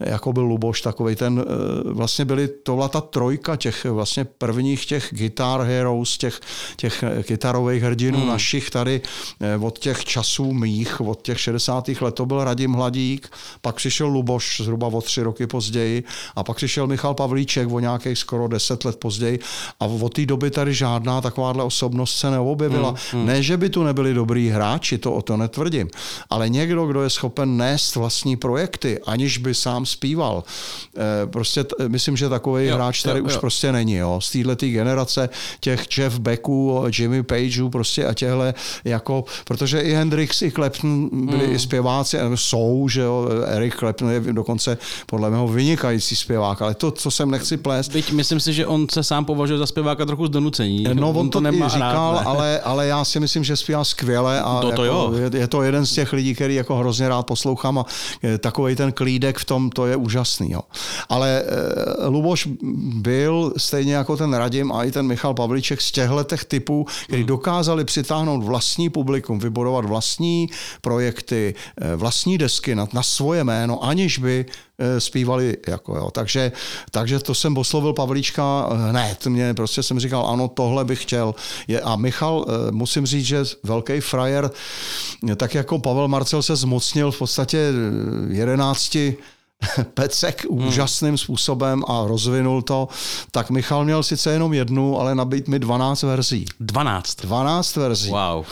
jako 0.00 0.32
byl 0.32 0.42
Luboš, 0.42 0.80
takovej 0.80 1.16
ten, 1.16 1.44
eh, 1.46 1.92
vlastně 1.92 2.24
byly, 2.24 2.48
to 2.48 2.74
byla 2.74 2.88
ta 2.88 3.00
trojka 3.00 3.56
těch 3.56 3.84
vlastně 3.84 4.24
prvních 4.24 4.86
těch 4.86 5.08
Guitar 5.10 5.60
Heroes, 5.60 6.18
těch, 6.18 6.40
těch 6.76 7.04
kytarových 7.22 7.82
hrdinů 7.82 8.18
hmm. 8.18 8.28
našich 8.28 8.70
tady 8.70 9.00
eh, 9.40 9.56
od 9.56 9.78
těch 9.78 10.04
časů 10.04 10.52
mých, 10.52 11.00
od 11.00 11.22
těch 11.22 11.40
60. 11.40 11.88
let, 12.00 12.14
to 12.14 12.26
byl 12.26 12.44
Radim 12.44 12.72
Hladík, 12.72 13.28
pak 13.60 13.76
přišel 13.76 14.06
Luboš 14.06 14.60
zhruba 14.60 14.86
o 14.86 15.00
tři 15.00 15.22
roky 15.22 15.46
později 15.46 16.04
a 16.36 16.44
pak 16.44 16.56
přišel 16.56 16.86
Michal 16.86 17.14
Pavlíček 17.14 17.68
o 17.72 17.78
nějakých 17.80 18.18
skoro 18.18 18.48
deset 18.48 18.84
let 18.84 18.96
později 18.96 19.38
a 19.80 19.84
od 19.84 20.14
té 20.14 20.26
doby 20.26 20.50
tady 20.50 20.74
žádná 20.74 21.20
takováhle 21.20 21.64
osobnost 21.64 22.16
se 22.16 22.30
neobjevila. 22.30 22.88
Hmm, 22.88 22.98
hmm. 23.20 23.26
Ne, 23.26 23.42
že 23.42 23.56
by 23.56 23.70
tu 23.70 23.82
nebyli 23.82 24.14
dobrý 24.14 24.48
hráči, 24.48 24.98
to 24.98 25.12
o 25.12 25.22
to 25.22 25.36
netvrdím, 25.36 25.88
ale 26.30 26.48
někdo, 26.48 26.86
kdo 26.86 27.02
je 27.02 27.10
schopen 27.10 27.56
nést 27.56 27.94
vlastní 27.96 28.36
projekty, 28.36 28.98
aniž 29.06 29.38
by 29.38 29.54
sám 29.54 29.86
zpíval. 29.86 30.44
Eh, 30.96 31.26
Prostě 31.26 31.64
t- 31.64 31.88
myslím, 31.88 32.16
že 32.16 32.28
takový 32.28 32.66
Jo, 32.66 32.74
hráč 32.74 33.02
tady 33.02 33.18
jo, 33.18 33.24
už 33.24 33.32
jo. 33.32 33.40
prostě 33.40 33.72
není. 33.72 33.94
Jo. 33.94 34.20
Z 34.22 34.30
této 34.30 34.66
generace 34.66 35.28
těch 35.60 35.98
Jeff 35.98 36.18
Becků, 36.18 36.84
Jimmy 36.98 37.22
Pageů 37.22 37.68
prostě 37.70 38.06
a 38.06 38.14
těhle, 38.14 38.54
jako, 38.84 39.24
protože 39.44 39.80
i 39.80 39.92
Hendrix, 39.92 40.42
i 40.42 40.50
Clapton 40.52 41.08
byli 41.26 41.46
Hmm. 41.46 41.54
i 41.54 41.58
zpěváci, 41.58 42.18
a 42.20 42.30
jsou, 42.36 42.88
že 42.88 43.00
jo, 43.00 43.28
Eric 43.46 43.74
Clapton 43.74 44.10
je 44.10 44.20
dokonce 44.20 44.78
podle 45.06 45.30
mého 45.30 45.48
vynikající 45.48 46.16
zpěvák, 46.16 46.62
ale 46.62 46.74
to, 46.74 46.90
co 46.90 47.10
jsem 47.10 47.30
nechci 47.30 47.56
plést, 47.62 47.92
Byť 47.92 48.12
myslím 48.12 48.40
si, 48.40 48.52
že 48.52 48.66
on 48.66 48.86
se 48.90 49.02
sám 49.02 49.24
považuje 49.24 49.58
za 49.58 49.66
zpěváka 49.66 50.06
trochu 50.06 50.26
z 50.26 50.30
donucení. 50.30 50.84
No, 50.92 51.10
on, 51.10 51.30
to, 51.30 51.40
nemá 51.40 51.66
i 51.66 51.70
říkal, 51.70 52.12
rád, 52.14 52.20
ne? 52.20 52.26
ale, 52.26 52.60
ale 52.60 52.86
já 52.86 53.04
si 53.04 53.20
myslím, 53.20 53.44
že 53.44 53.56
zpívá 53.56 53.84
skvěle 53.84 54.40
a 54.40 54.60
To- 54.60 54.72
to 54.72 54.84
jako, 54.84 54.96
jo. 54.96 55.12
je, 55.32 55.40
je, 55.40 55.48
to 55.48 55.62
jeden 55.62 55.86
z 55.86 55.92
těch 55.92 56.12
lidí, 56.12 56.34
který 56.34 56.54
jako 56.54 56.76
hrozně 56.76 57.08
rád 57.08 57.22
poslouchám 57.26 57.78
a 57.78 57.86
takový 58.38 58.76
ten 58.76 58.92
klídek 58.92 59.38
v 59.38 59.44
tom, 59.44 59.70
to 59.70 59.86
je 59.86 59.96
úžasný. 59.96 60.50
Jo. 60.50 60.60
Ale 61.08 61.42
e, 61.42 62.06
Luboš 62.08 62.48
byl 62.94 63.52
stejně 63.56 63.94
jako 63.94 64.16
ten 64.16 64.34
Radim 64.34 64.72
a 64.72 64.84
i 64.84 64.90
ten 64.90 65.06
Michal 65.06 65.34
Pavlíček 65.34 65.80
z 65.80 65.92
těchto 65.92 66.24
těch 66.24 66.44
typů, 66.44 66.86
kteří 67.06 67.24
dokázali 67.24 67.84
přitáhnout 67.84 68.44
vlastní 68.44 68.90
publikum, 68.90 69.38
vybudovat 69.38 69.84
vlastní 69.84 70.48
projekty, 70.80 71.54
e, 71.80 71.96
vlastní 71.96 72.38
desky 72.38 72.74
na, 72.74 72.88
na 72.92 73.02
svoje 73.02 73.44
jméno, 73.44 73.84
aniž 73.84 74.18
by 74.18 74.46
zpívali. 74.98 75.56
Jako, 75.68 75.96
jo. 75.96 76.10
Takže, 76.10 76.52
takže 76.90 77.18
to 77.18 77.34
jsem 77.34 77.58
oslovil 77.58 77.92
Pavlíčka 77.92 78.68
hned. 78.72 79.26
Mě 79.26 79.54
prostě 79.54 79.82
jsem 79.82 80.00
říkal, 80.00 80.26
ano, 80.26 80.48
tohle 80.48 80.84
bych 80.84 81.02
chtěl. 81.02 81.34
Je, 81.68 81.80
a 81.80 81.96
Michal, 81.96 82.46
e, 82.48 82.72
musím 82.72 83.06
říct, 83.06 83.26
že 83.26 83.44
velký 83.62 84.00
frajer, 84.00 84.50
tak 85.36 85.54
jako 85.54 85.78
Pavel 85.78 86.08
Marcel 86.08 86.42
se 86.42 86.56
zmocnil 86.56 87.10
v 87.10 87.18
podstatě 87.18 87.72
11 88.28 88.96
pecek 89.94 90.44
úžasným 90.48 91.18
způsobem 91.18 91.82
a 91.88 92.04
rozvinul 92.06 92.62
to, 92.62 92.88
tak 93.30 93.50
Michal 93.50 93.84
měl 93.84 94.02
sice 94.02 94.32
jenom 94.32 94.52
jednu, 94.52 95.00
ale 95.00 95.14
nabít 95.14 95.48
mi 95.48 95.58
12 95.58 96.02
verzí. 96.02 96.44
12. 96.60 97.16
12 97.22 97.76
verzí. 97.76 98.10
Wow. 98.10 98.44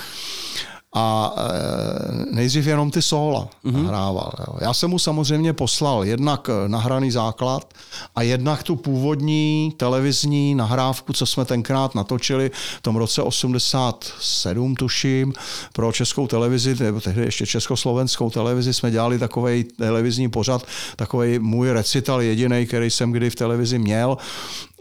A 0.95 1.35
e, 1.37 2.35
nejdřív 2.35 2.67
jenom 2.67 2.91
ty 2.91 3.03
sóla 3.03 3.49
mm-hmm. 3.65 3.83
nahrával. 3.83 4.33
Jo. 4.39 4.55
Já 4.61 4.75
jsem 4.75 4.91
mu 4.91 4.99
samozřejmě 4.99 5.53
poslal 5.53 6.05
jednak 6.05 6.49
eh, 6.49 6.69
nahraný 6.69 7.11
základ 7.11 7.75
a 8.17 8.23
jednak 8.23 8.63
tu 8.63 8.77
původní 8.77 9.73
televizní 9.77 10.55
nahrávku, 10.55 11.13
co 11.13 11.27
jsme 11.27 11.45
tenkrát 11.45 11.95
natočili 11.95 12.51
v 12.79 12.83
tom 12.83 12.97
roce 12.97 13.23
87, 13.23 14.75
tuším, 14.75 15.33
pro 15.73 15.93
českou 15.93 16.27
televizi, 16.27 16.77
nebo 16.85 17.01
tehdy 17.01 17.23
ještě 17.23 17.47
československou 17.47 18.31
televizi, 18.31 18.75
jsme 18.75 18.91
dělali 18.91 19.19
takový 19.19 19.65
televizní 19.65 20.29
pořad, 20.29 20.63
takový 20.97 21.39
můj 21.39 21.71
recital 21.71 22.23
jediný, 22.23 22.67
který 22.67 22.91
jsem 22.91 23.13
kdy 23.13 23.31
v 23.31 23.35
televizi 23.35 23.79
měl. 23.79 24.19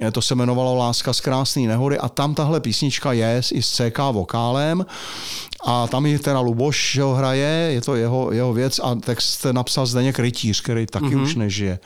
Eh, 0.01 0.11
To 0.11 0.21
se 0.21 0.33
jmenovalo 0.33 0.75
Láska 0.75 1.13
z 1.13 1.21
krásné 1.21 1.61
nehody 1.61 1.97
a 1.97 2.09
tam 2.09 2.35
tahle 2.35 2.59
písnička 2.59 3.13
je 3.13 3.41
i 3.51 3.61
s 3.61 3.71
CK 3.71 3.99
vokálem 4.11 4.85
a 5.65 5.87
tam 5.87 6.05
je 6.05 6.19
teda 6.19 6.39
Luboš, 6.39 6.91
že 6.93 7.01
ho 7.01 7.13
hraje, 7.13 7.71
je 7.73 7.81
to 7.81 7.95
jeho, 7.95 8.31
jeho 8.31 8.53
věc 8.53 8.79
a 8.83 8.95
text 8.95 9.45
napsal 9.51 9.85
Zdeněk 9.85 10.19
Rytíř, 10.19 10.61
který 10.61 10.85
taky 10.85 11.05
mm-hmm. 11.05 11.23
už 11.23 11.35
nežije. 11.35 11.79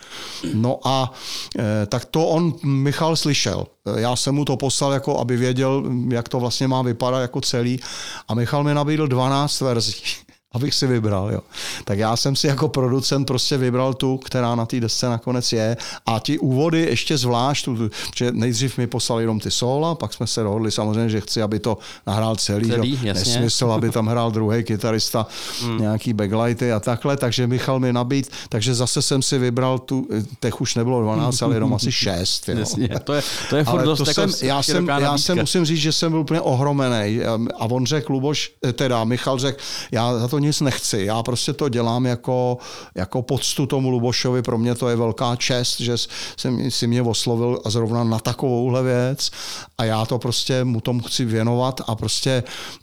No 0.54 0.78
a 0.84 1.12
e, 1.58 1.86
tak 1.86 2.04
to 2.04 2.26
on 2.26 2.54
Michal 2.62 3.16
slyšel. 3.16 3.66
Já 3.96 4.16
jsem 4.16 4.34
mu 4.34 4.44
to 4.44 4.56
poslal, 4.56 4.92
jako 4.92 5.18
aby 5.18 5.36
věděl, 5.36 5.84
jak 6.08 6.28
to 6.28 6.40
vlastně 6.40 6.68
má 6.68 6.82
vypadat 6.82 7.20
jako 7.20 7.40
celý 7.40 7.80
a 8.28 8.34
Michal 8.34 8.64
mi 8.64 8.74
nabídl 8.74 9.06
12 9.06 9.60
verzí 9.60 10.23
abych 10.54 10.74
si 10.74 10.86
vybral. 10.86 11.32
Jo. 11.32 11.40
Tak 11.84 11.98
já 11.98 12.16
jsem 12.16 12.36
si 12.36 12.46
jako 12.46 12.68
producent 12.68 13.26
prostě 13.26 13.56
vybral 13.56 13.94
tu, 13.94 14.16
která 14.16 14.54
na 14.54 14.66
té 14.66 14.80
desce 14.80 15.08
nakonec 15.08 15.52
je. 15.52 15.76
A 16.06 16.18
ti 16.18 16.38
úvody 16.38 16.80
ještě 16.80 17.18
zvlášť, 17.18 17.64
tu- 17.64 17.90
že 18.14 18.32
nejdřív 18.32 18.78
mi 18.78 18.86
poslali 18.86 19.22
jenom 19.22 19.40
ty 19.40 19.50
sola, 19.50 19.94
pak 19.94 20.12
jsme 20.12 20.26
se 20.26 20.42
dohodli 20.42 20.70
samozřejmě, 20.70 21.08
že 21.08 21.20
chci, 21.20 21.42
aby 21.42 21.58
to 21.58 21.78
nahrál 22.06 22.36
celý. 22.36 22.68
Celý, 22.68 22.90
jo. 22.90 22.98
jasně. 23.02 23.32
Nesmysl, 23.32 23.72
aby 23.72 23.90
tam 23.90 24.06
hrál 24.06 24.30
druhý 24.30 24.64
kytarista, 24.64 25.26
hmm. 25.62 25.80
nějaký 25.80 26.12
backlighty 26.12 26.72
a 26.72 26.80
takhle, 26.80 27.16
takže 27.16 27.46
Michal 27.46 27.80
mi 27.80 27.92
nabít, 27.92 28.30
takže 28.48 28.74
zase 28.74 29.02
jsem 29.02 29.22
si 29.22 29.38
vybral 29.38 29.78
tu, 29.78 30.08
těch 30.40 30.60
už 30.60 30.74
nebylo 30.74 31.02
12, 31.02 31.42
ale 31.42 31.56
jenom 31.56 31.74
asi 31.74 31.92
6. 31.92 32.48
Jo. 32.48 32.58
Jasně, 32.58 32.88
to 33.04 33.12
je, 33.12 33.22
to 33.50 33.56
je 33.56 33.64
furt 33.64 33.72
Ale 33.72 33.84
dost 33.84 33.98
to 33.98 34.10
jako 34.10 34.32
jsem, 34.32 34.48
já, 34.48 34.62
jsem, 34.62 34.88
já 34.88 35.18
jsem 35.18 35.38
musím 35.38 35.64
říct, 35.64 35.80
že 35.80 35.92
jsem 35.92 36.10
byl 36.12 36.20
úplně 36.20 36.40
ohromený. 36.40 37.20
A 37.58 37.64
on 37.64 37.86
řekl, 37.86 38.12
Luboš, 38.12 38.52
teda 38.72 39.04
Michal 39.04 39.38
řekl, 39.38 39.58
já 39.92 40.18
za 40.18 40.28
to 40.28 40.38
nic 40.44 40.60
nechci. 40.60 41.04
Já 41.04 41.22
prostě 41.22 41.52
to 41.52 41.68
dělám 41.68 42.06
jako, 42.06 42.58
jako 42.94 43.22
poctu 43.22 43.66
tomu 43.66 43.90
Lubošovi. 43.90 44.42
Pro 44.42 44.58
mě 44.58 44.74
to 44.74 44.88
je 44.88 44.96
velká 44.96 45.36
čest, 45.36 45.80
že 45.80 45.94
jsem 46.36 46.70
si 46.70 46.86
mě 46.86 47.02
oslovil 47.02 47.60
a 47.64 47.70
zrovna 47.70 48.04
na 48.04 48.18
takovouhle 48.18 48.82
věc 48.82 49.30
a 49.78 49.84
já 49.84 50.06
to 50.06 50.18
prostě 50.18 50.64
mu 50.64 50.80
tomu 50.80 51.00
chci 51.00 51.24
věnovat 51.24 51.80
a 51.86 51.94
prostě 51.94 52.42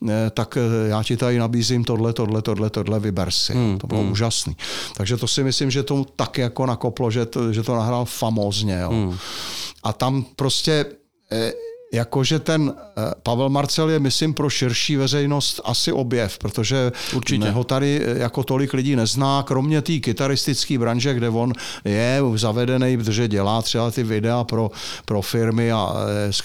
eh, 0.10 0.30
tak 0.34 0.58
eh, 0.58 0.89
já 0.89 1.04
ti 1.04 1.17
tady 1.17 1.39
nabízím 1.39 1.84
tohle, 1.84 2.13
tohle, 2.13 2.41
tohle, 2.41 2.69
tohle, 2.69 3.00
vyber 3.00 3.32
si. 3.32 3.54
Hmm, 3.54 3.78
to 3.78 3.88
bylo 3.88 4.02
hmm. 4.02 4.12
úžasný. 4.12 4.56
Takže 4.97 5.17
to 5.17 5.28
si 5.28 5.43
myslím, 5.43 5.71
že 5.71 5.84
to 5.84 6.06
tak 6.15 6.38
jako 6.38 6.65
nakoplo, 6.65 7.12
že 7.12 7.26
to, 7.26 7.54
že 7.54 7.63
to 7.63 7.76
nahrál 7.76 8.06
famózně. 8.06 8.80
Jo. 8.82 8.89
Hmm. 8.89 9.17
A 9.84 9.93
tam 9.93 10.26
prostě 10.36 10.86
eh, 11.32 11.52
jakože 11.91 12.39
ten 12.39 12.73
eh, 12.77 13.12
Pavel 13.23 13.49
Marcel 13.49 13.89
je, 13.89 13.99
myslím, 13.99 14.34
pro 14.34 14.49
širší 14.49 14.95
veřejnost 14.95 15.62
asi 15.63 15.91
objev, 15.91 16.38
protože 16.38 16.91
Určitě. 17.13 17.51
ho 17.51 17.63
tady 17.63 18.01
eh, 18.04 18.19
jako 18.19 18.43
tolik 18.43 18.73
lidí 18.73 18.95
nezná, 18.95 19.43
kromě 19.43 19.82
té 19.82 19.99
kytaristické 19.99 20.77
branže, 20.77 21.13
kde 21.13 21.30
on 21.30 21.54
je 21.86 22.21
zavedený, 22.36 22.97
protože 22.97 23.27
dělá 23.27 23.62
třeba 23.62 23.91
ty 23.91 24.04
videa 24.04 24.43
pro, 24.43 24.71
pro 25.06 25.21
firmy 25.21 25.71
a 25.71 25.93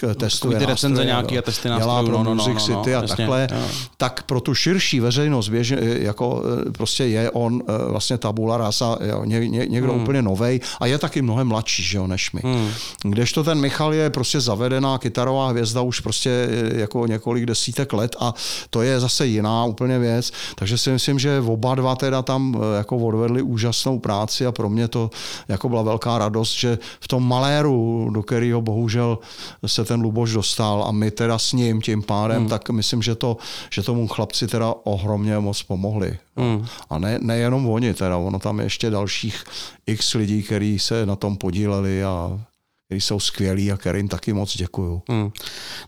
eh, 0.09 0.15
testuje 0.15 0.59
ty 0.59 0.65
recenze 0.65 1.05
nějaký 1.05 1.37
a 1.37 1.41
testy 1.41 1.69
nástrojů. 1.69 1.89
Dělá 1.89 2.03
pro 2.03 2.23
no, 2.23 2.23
no, 2.23 2.35
Music 2.35 2.67
no, 2.67 2.75
no, 2.75 2.83
City 2.83 2.91
no, 2.91 2.97
a 2.97 3.01
jasně, 3.01 3.17
takhle. 3.17 3.47
Jo. 3.51 3.67
Tak 3.97 4.23
pro 4.23 4.41
tu 4.41 4.55
širší 4.55 4.99
veřejnost 4.99 5.49
běžně, 5.49 5.77
jako 5.81 6.43
prostě 6.71 7.05
je 7.05 7.31
on 7.31 7.63
vlastně 7.87 8.17
tabula 8.17 8.57
rasa, 8.57 8.97
jo, 9.01 9.23
ně, 9.23 9.47
ně, 9.47 9.65
někdo 9.65 9.93
hmm. 9.93 10.01
úplně 10.01 10.21
novej 10.21 10.59
a 10.79 10.85
je 10.85 10.97
taky 10.97 11.21
mnohem 11.21 11.47
mladší, 11.47 11.83
že 11.83 11.97
jo, 11.97 12.07
než 12.07 12.31
my. 12.31 12.41
Hmm. 12.43 12.69
Kdežto 13.03 13.43
ten 13.43 13.59
Michal 13.59 13.93
je 13.93 14.09
prostě 14.09 14.39
zavedená 14.39 14.97
kytarová 14.97 15.36
světová 15.37 15.49
hvězda 15.49 15.81
už 15.81 15.99
prostě 15.99 16.49
jako 16.75 17.07
několik 17.07 17.45
desítek 17.45 17.93
let 17.93 18.15
a 18.19 18.33
to 18.69 18.81
je 18.81 18.99
zase 18.99 19.25
jiná 19.25 19.65
úplně 19.65 19.99
věc. 19.99 20.31
Takže 20.55 20.77
si 20.77 20.89
myslím, 20.89 21.19
že 21.19 21.41
oba 21.41 21.75
dva 21.75 21.95
teda 21.95 22.21
tam 22.21 22.55
eh, 22.55 22.77
jako 22.77 22.97
odvedli 22.97 23.41
úžasnou 23.41 23.99
práci 23.99 24.45
a 24.45 24.51
pro 24.51 24.69
mě 24.69 24.87
to 24.87 25.09
jako 25.47 25.69
byla 25.69 25.81
velká 25.81 26.17
radost, 26.17 26.53
že 26.53 26.77
v 26.99 27.07
tom 27.07 27.27
maléru, 27.27 28.09
do 28.13 28.23
kterého 28.23 28.61
bohužel 28.61 29.19
se 29.65 29.85
ten 29.85 30.01
Luboš 30.01 30.33
dostal 30.33 30.83
a 30.83 30.91
my 30.91 31.11
teda 31.11 31.37
s 31.37 31.53
ním 31.53 31.81
tím 31.81 32.03
pádem, 32.03 32.39
hmm. 32.39 32.49
tak 32.49 32.69
myslím, 32.69 33.01
že 33.01 33.15
to, 33.15 33.37
že 33.69 33.83
tomu 33.83 34.07
chlapci 34.07 34.47
teda 34.47 34.73
ohromně 34.83 35.39
moc 35.39 35.63
pomohli. 35.63 36.17
Hmm. 36.37 36.65
A 36.89 36.97
ne, 36.97 37.19
nejenom 37.21 37.69
oni, 37.69 37.93
teda 37.93 38.17
ono 38.17 38.39
tam 38.39 38.59
je 38.59 38.65
ještě 38.65 38.89
dalších 38.89 39.43
x 39.87 40.13
lidí, 40.13 40.43
kteří 40.43 40.79
se 40.79 41.05
na 41.05 41.15
tom 41.15 41.37
podíleli 41.37 42.03
a 42.03 42.39
který 42.87 43.01
jsou 43.01 43.19
skvělí 43.19 43.71
a 43.71 43.77
kterým 43.77 44.07
taky 44.07 44.33
moc 44.33 44.57
děkuju. 44.57 45.01
Hmm. 45.09 45.31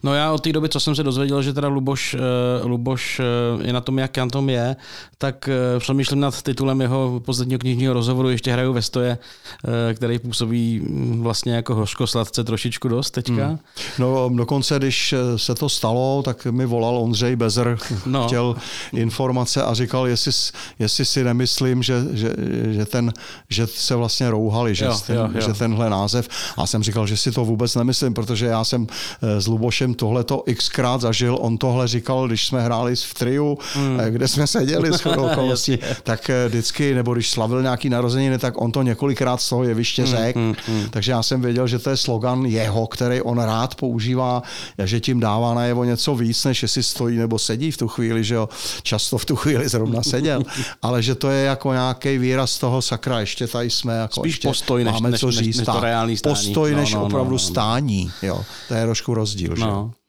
No 0.04 0.14
já 0.14 0.32
od 0.32 0.44
té 0.44 0.52
doby, 0.54 0.70
co 0.70 0.80
jsem 0.80 0.96
se 0.96 1.04
dozvěděl, 1.04 1.42
že 1.42 1.54
teda 1.54 1.68
Luboš, 1.68 2.14
uh, 2.62 2.70
Luboš 2.70 3.22
uh, 3.56 3.66
je 3.66 3.74
na 3.74 3.82
tom, 3.82 4.00
jak 4.00 4.18
na 4.18 4.28
tom 4.28 4.50
je, 4.50 4.76
tak 5.18 5.50
uh, 5.74 5.80
přemýšlím 5.80 6.20
nad 6.20 6.42
titulem 6.42 6.82
jeho 6.82 7.22
posledního 7.26 7.60
knižního 7.60 7.94
rozhovoru 7.94 8.30
Ještě 8.30 8.52
hraju 8.52 8.74
ve 8.74 8.82
stoje, 8.82 9.18
uh, 9.18 9.72
který 9.96 10.20
působí 10.20 10.80
hm, 10.80 11.24
vlastně 11.24 11.54
jako 11.54 11.76
hořkosladce 11.76 12.44
trošičku 12.44 12.88
dost 12.88 13.12
teďka. 13.12 13.48
Hmm. 13.48 13.60
No 14.00 14.30
dokonce, 14.36 14.78
když 14.78 15.14
se 15.36 15.56
to 15.56 15.70
stalo, 15.70 16.24
tak 16.24 16.46
mi 16.46 16.66
volal 16.66 16.98
Ondřej 16.98 17.36
Bezer, 17.36 17.78
no. 18.06 18.28
chtěl 18.28 18.56
informace 18.94 19.64
a 19.64 19.74
říkal, 19.74 20.08
jestli, 20.08 20.32
jestli 20.80 21.06
si 21.06 21.24
nemyslím, 21.24 21.84
že, 21.84 22.04
že, 22.12 22.34
že, 22.70 22.86
ten, 22.86 23.14
že 23.50 23.68
se 23.68 23.96
vlastně 23.96 24.32
rouhali, 24.32 24.76
že, 24.76 24.86
jo, 24.86 24.98
ten, 25.08 25.16
jo, 25.16 25.30
jo. 25.34 25.42
že 25.42 25.54
tenhle 25.54 25.90
název. 25.90 26.28
A 26.58 26.68
jsem 26.68 26.88
říkal, 26.89 27.08
že 27.08 27.17
si 27.17 27.32
to 27.32 27.45
vůbec 27.45 27.75
nemyslím, 27.75 28.13
protože 28.13 28.45
já 28.45 28.63
jsem 28.63 28.88
eh, 29.21 29.41
s 29.41 29.47
Lubošem 29.47 29.93
tohleto 29.93 30.43
xkrát 30.58 31.02
zažil. 31.02 31.38
On 31.41 31.58
tohle 31.58 31.88
říkal, 31.88 32.28
když 32.28 32.47
jsme 32.47 32.62
hráli 32.62 32.95
v 32.95 33.13
triu, 33.13 33.58
mm. 33.75 33.99
kde 34.10 34.28
jsme 34.28 34.47
seděli 34.47 34.93
s 34.93 35.06
okolností, 35.06 35.80
tak 36.04 36.30
eh, 36.30 36.47
vždycky, 36.47 36.95
nebo 36.95 37.13
když 37.13 37.30
slavil 37.30 37.62
nějaký 37.62 37.89
narozeniny, 37.89 38.38
tak 38.38 38.62
on 38.62 38.71
to 38.71 38.82
několikrát 38.82 39.41
z 39.41 39.49
toho 39.49 39.63
jeviště 39.63 40.04
hmm, 40.04 40.12
řekl. 40.12 40.39
Mm, 40.39 40.45
mm, 40.67 40.75
mm. 40.75 40.89
Takže 40.89 41.12
já 41.12 41.23
jsem 41.23 41.41
věděl, 41.41 41.67
že 41.67 41.80
to 41.80 41.89
je 41.89 41.97
slogan 41.97 42.45
jeho, 42.45 42.88
který 42.88 43.21
on 43.21 43.39
rád 43.39 43.75
používá, 43.75 44.43
že 44.84 44.99
tím 44.99 45.19
dává 45.19 45.54
na 45.54 45.65
jeho 45.65 45.84
něco 45.84 46.15
víc, 46.15 46.43
než 46.43 46.62
jestli 46.62 46.84
stojí 46.84 47.17
nebo 47.17 47.39
sedí 47.39 47.71
v 47.71 47.78
tu 47.78 47.88
chvíli, 47.88 48.23
že 48.23 48.36
jo. 48.36 48.49
Často 48.84 49.17
v 49.17 49.25
tu 49.25 49.36
chvíli 49.36 49.69
zrovna 49.69 50.04
seděl. 50.04 50.43
Ale 50.82 51.04
že 51.04 51.15
to 51.15 51.30
je 51.30 51.45
jako 51.45 51.73
nějaký 51.73 52.17
výraz 52.17 52.58
toho 52.58 52.82
sakra, 52.82 53.19
ještě 53.19 53.47
tady 53.47 53.69
jsme 53.69 53.97
jako 53.97 54.19
Spíš 54.19 54.34
ještě 54.34 54.47
postoj, 54.47 54.84
než, 54.84 54.93
máme 54.93 55.10
než, 55.10 55.19
co 55.19 55.32
říct. 55.32 55.58
Než, 55.58 55.67
než 55.67 55.75
to 55.75 55.80
reálný 55.80 56.17
stání. 56.17 56.36
Postoj, 56.36 56.75
než 56.80 56.94
no, 56.94 57.00
no, 57.00 57.06
opravdu 57.06 57.30
no, 57.30 57.36
no. 57.36 57.39
stání. 57.39 58.12
Jo, 58.22 58.46
to 58.68 58.74
je 58.74 58.84
trošku 58.84 59.13
rozdíl. 59.13 59.56
No. 59.58 59.92
Že? 59.94 60.00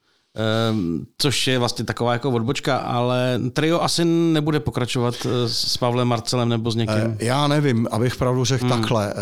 Um, 0.72 1.06
což 1.18 1.46
je 1.46 1.58
vlastně 1.58 1.84
taková 1.84 2.12
jako 2.12 2.30
odbočka, 2.30 2.76
ale 2.76 3.40
trio 3.52 3.80
asi 3.80 4.04
nebude 4.04 4.60
pokračovat 4.60 5.14
eh, 5.26 5.48
s 5.48 5.76
Pavlem 5.76 6.08
Marcelem 6.08 6.48
nebo 6.48 6.70
s 6.70 6.76
někým. 6.76 7.16
Eh, 7.18 7.24
já 7.24 7.48
nevím, 7.48 7.88
abych 7.90 8.16
pravdu 8.16 8.44
řekl 8.44 8.66
hmm. 8.66 8.80
takhle. 8.80 9.14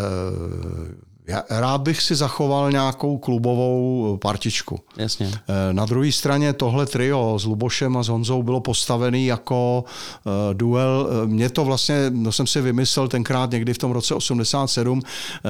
Já 1.29 1.43
rád 1.51 1.81
bych 1.81 2.03
si 2.03 2.14
zachoval 2.14 2.73
nějakou 2.73 3.19
klubovou 3.19 4.17
partičku. 4.23 4.81
Jasně. 4.97 5.31
Eh, 5.49 5.73
na 5.73 5.87
druhé 5.87 6.12
straně 6.12 6.53
tohle 6.53 6.87
trio 6.87 7.38
s 7.38 7.45
Lubošem 7.45 7.97
a 7.97 8.03
s 8.03 8.09
Honzou 8.09 8.43
bylo 8.43 8.61
postavený 8.61 9.27
jako 9.27 9.85
uh, 10.25 10.33
duel. 10.55 11.09
Eh, 11.11 11.27
mě 11.27 11.51
to 11.51 11.64
vlastně, 11.64 11.97
no 12.11 12.33
jsem 12.33 12.47
si 12.47 12.61
vymyslel 12.61 13.09
tenkrát 13.09 13.51
někdy 13.51 13.75
v 13.75 13.79
tom 13.79 13.91
roce 13.91 14.14
87, 14.14 15.03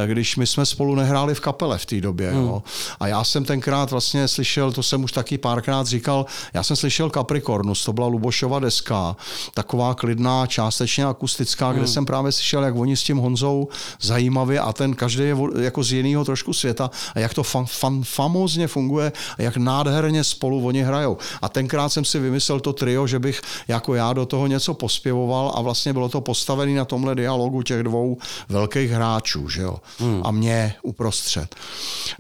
když 0.07 0.37
my 0.37 0.47
jsme 0.47 0.67
spolu 0.67 0.95
nehráli 0.95 1.35
v 1.35 1.41
kapele 1.41 1.79
v 1.79 1.87
té 1.87 2.01
době. 2.01 2.31
Hmm. 2.31 2.43
Jo. 2.43 2.62
A 3.01 3.07
já 3.07 3.25
jsem 3.25 3.45
tenkrát 3.45 3.91
vlastně 3.91 4.29
slyšel, 4.29 4.73
to 4.73 4.83
jsem 4.83 5.05
už 5.05 5.12
taky 5.12 5.38
párkrát 5.38 5.87
říkal, 5.87 6.27
já 6.55 6.62
jsem 6.62 6.77
slyšel 6.77 7.11
Capricornus, 7.11 7.85
to 7.85 7.93
byla 7.93 8.07
Lubošova 8.07 8.59
deska, 8.59 9.17
taková 9.55 9.95
klidná, 9.95 10.47
částečně 10.47 11.05
akustická, 11.05 11.69
hmm. 11.69 11.79
kde 11.79 11.87
jsem 11.87 12.07
právě 12.07 12.33
slyšel, 12.33 12.64
jak 12.64 12.77
oni 12.77 12.97
s 12.97 13.03
tím 13.03 13.17
Honzou 13.17 13.69
zajímavě 14.01 14.61
a 14.61 14.73
ten 14.73 14.95
každý 14.95 15.23
je 15.61 15.68
jako 15.69 15.83
z 15.83 15.93
jiného 15.93 16.25
trošku 16.25 16.53
světa 16.53 16.91
a 17.15 17.19
jak 17.19 17.35
to 17.35 17.43
fan, 17.43 17.67
fan, 17.67 18.03
famózně 18.05 18.67
funguje 18.67 19.13
a 19.39 19.43
jak 19.43 19.57
nádherně 19.57 20.25
spolu 20.25 20.67
oni 20.67 20.83
hrajou. 20.83 21.17
A 21.43 21.49
tenkrát 21.49 21.89
jsem 21.89 22.05
si 22.05 22.19
vymyslel 22.19 22.61
to 22.61 22.73
trio, 22.73 23.07
že 23.07 23.19
bych 23.19 23.41
jako 23.69 23.95
já 23.95 24.13
do 24.13 24.27
toho 24.27 24.47
něco 24.47 24.75
pospěvoval 24.75 25.53
a 25.57 25.61
vlastně 25.61 25.93
bylo 25.93 26.09
to 26.09 26.21
postavené 26.21 26.75
na 26.75 26.85
tomhle 26.85 27.15
dialogu 27.15 27.63
těch 27.63 27.83
dvou 27.83 28.19
velkých 28.49 28.91
hráčů, 28.91 29.49
že 29.49 29.63
jo? 29.63 29.77
Hmm. 29.99 30.21
A 30.25 30.31
mě 30.31 30.75
uprostřed. 30.83 31.55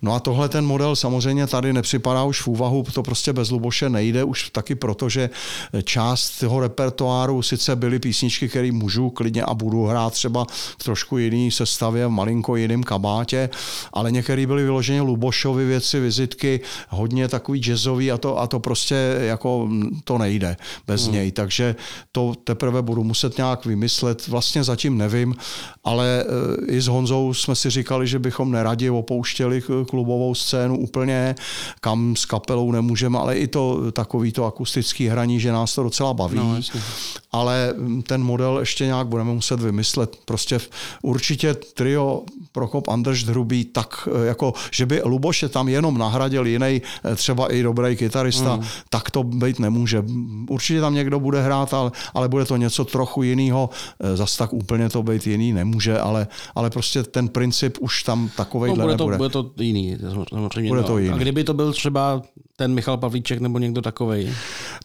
No 0.02 0.14
a 0.14 0.20
tohle 0.20 0.48
ten 0.48 0.66
model 0.66 0.96
samozřejmě 0.96 1.46
tady 1.46 1.72
nepřipadá 1.72 2.24
už 2.24 2.42
v 2.42 2.48
úvahu, 2.48 2.84
to 2.94 3.02
prostě 3.02 3.32
bez 3.32 3.50
Luboše 3.50 3.88
nejde, 3.88 4.24
už 4.24 4.50
taky 4.50 4.74
proto, 4.74 5.08
že 5.08 5.30
část 5.84 6.38
toho 6.40 6.60
repertoáru 6.60 7.42
sice 7.42 7.76
byly 7.76 7.98
písničky, 7.98 8.48
které 8.48 8.72
můžu 8.72 9.10
klidně 9.10 9.42
a 9.42 9.54
budu 9.54 9.84
hrát 9.84 10.12
třeba 10.12 10.46
v 10.78 10.84
trošku 10.84 11.18
jiný 11.18 11.50
sestavě, 11.50 12.06
v 12.06 12.10
malinko 12.10 12.56
jiným 12.56 12.82
kabátě, 12.82 13.37
světě, 13.46 13.58
ale 13.92 14.12
některý 14.12 14.46
byly 14.46 14.62
vyloženě 14.62 15.00
Lubošovy 15.00 15.66
věci, 15.66 16.00
vizitky, 16.00 16.60
hodně 16.88 17.28
takový 17.28 17.60
jazzový 17.60 18.12
a 18.12 18.18
to, 18.18 18.38
a 18.38 18.46
to 18.46 18.60
prostě 18.60 19.18
jako 19.20 19.68
to 20.04 20.18
nejde 20.18 20.56
bez 20.86 21.04
hmm. 21.04 21.12
něj. 21.12 21.32
Takže 21.32 21.76
to 22.12 22.34
teprve 22.44 22.82
budu 22.82 23.04
muset 23.04 23.36
nějak 23.36 23.66
vymyslet. 23.66 24.28
Vlastně 24.28 24.64
zatím 24.64 24.98
nevím, 24.98 25.34
ale 25.84 26.24
eh, 26.24 26.72
i 26.72 26.80
s 26.80 26.86
Honzou 26.86 27.34
jsme 27.34 27.54
si 27.54 27.70
říkali, 27.70 28.06
že 28.06 28.18
bychom 28.18 28.50
neradi 28.50 28.90
opouštěli 28.90 29.62
klubovou 29.88 30.34
scénu 30.34 30.78
úplně, 30.78 31.34
kam 31.80 32.16
s 32.16 32.24
kapelou 32.24 32.72
nemůžeme, 32.72 33.18
ale 33.18 33.36
i 33.36 33.46
to 33.46 33.92
takový 33.92 34.32
to 34.32 34.44
akustický 34.44 35.08
hraní, 35.08 35.40
že 35.40 35.52
nás 35.52 35.74
to 35.74 35.82
docela 35.82 36.14
baví. 36.14 36.36
No, 36.36 36.60
ale 37.32 37.74
ten 38.06 38.22
model 38.22 38.58
ještě 38.58 38.86
nějak 38.86 39.06
budeme 39.06 39.32
muset 39.32 39.60
vymyslet. 39.60 40.16
Prostě 40.24 40.60
určitě 41.02 41.54
trio 41.54 42.22
Prokop 42.52 42.88
Andrž 42.88 43.24
Hrubý 43.28 43.64
tak, 43.64 44.08
eh, 44.22 44.26
jako, 44.26 44.52
že 44.70 44.86
by 44.86 45.02
Luboše 45.04 45.48
tam 45.48 45.68
jenom 45.68 45.98
nahradil 45.98 46.46
jiný, 46.46 46.82
eh, 47.04 47.16
třeba 47.16 47.52
i 47.52 47.62
dobrý 47.62 47.96
kytarista, 47.96 48.56
mm. 48.56 48.64
tak 48.88 49.10
to 49.10 49.22
být 49.22 49.58
nemůže. 49.58 50.04
Určitě 50.48 50.80
tam 50.80 50.94
někdo 50.94 51.20
bude 51.20 51.42
hrát, 51.42 51.74
ale, 51.74 51.90
ale 52.14 52.28
bude 52.28 52.44
to 52.44 52.56
něco 52.56 52.84
trochu 52.84 53.22
jiného. 53.22 53.70
Eh, 54.00 54.16
zas 54.16 54.36
tak 54.36 54.52
úplně 54.52 54.88
to 54.88 55.02
být 55.02 55.26
jiný 55.26 55.52
nemůže, 55.52 55.98
ale, 55.98 56.26
ale 56.54 56.70
prostě 56.70 57.02
ten 57.02 57.28
princip 57.28 57.76
už 57.80 58.02
tam 58.02 58.30
takový 58.36 58.70
no, 58.70 58.74
bude 58.74 58.86
nebude. 58.86 59.16
To, 59.16 59.18
bude 59.18 59.28
to 59.28 59.62
jiný. 59.62 59.98
Samozřejmě. 60.30 60.68
Bude 60.68 60.82
to 60.82 60.92
no. 60.92 60.98
jiný. 60.98 61.14
A 61.14 61.16
kdyby 61.16 61.44
to 61.44 61.54
byl 61.54 61.72
třeba 61.72 62.22
ten 62.60 62.74
Michal 62.74 62.96
Pavlíček 62.96 63.40
nebo 63.40 63.58
někdo 63.58 63.82
takový? 63.82 64.34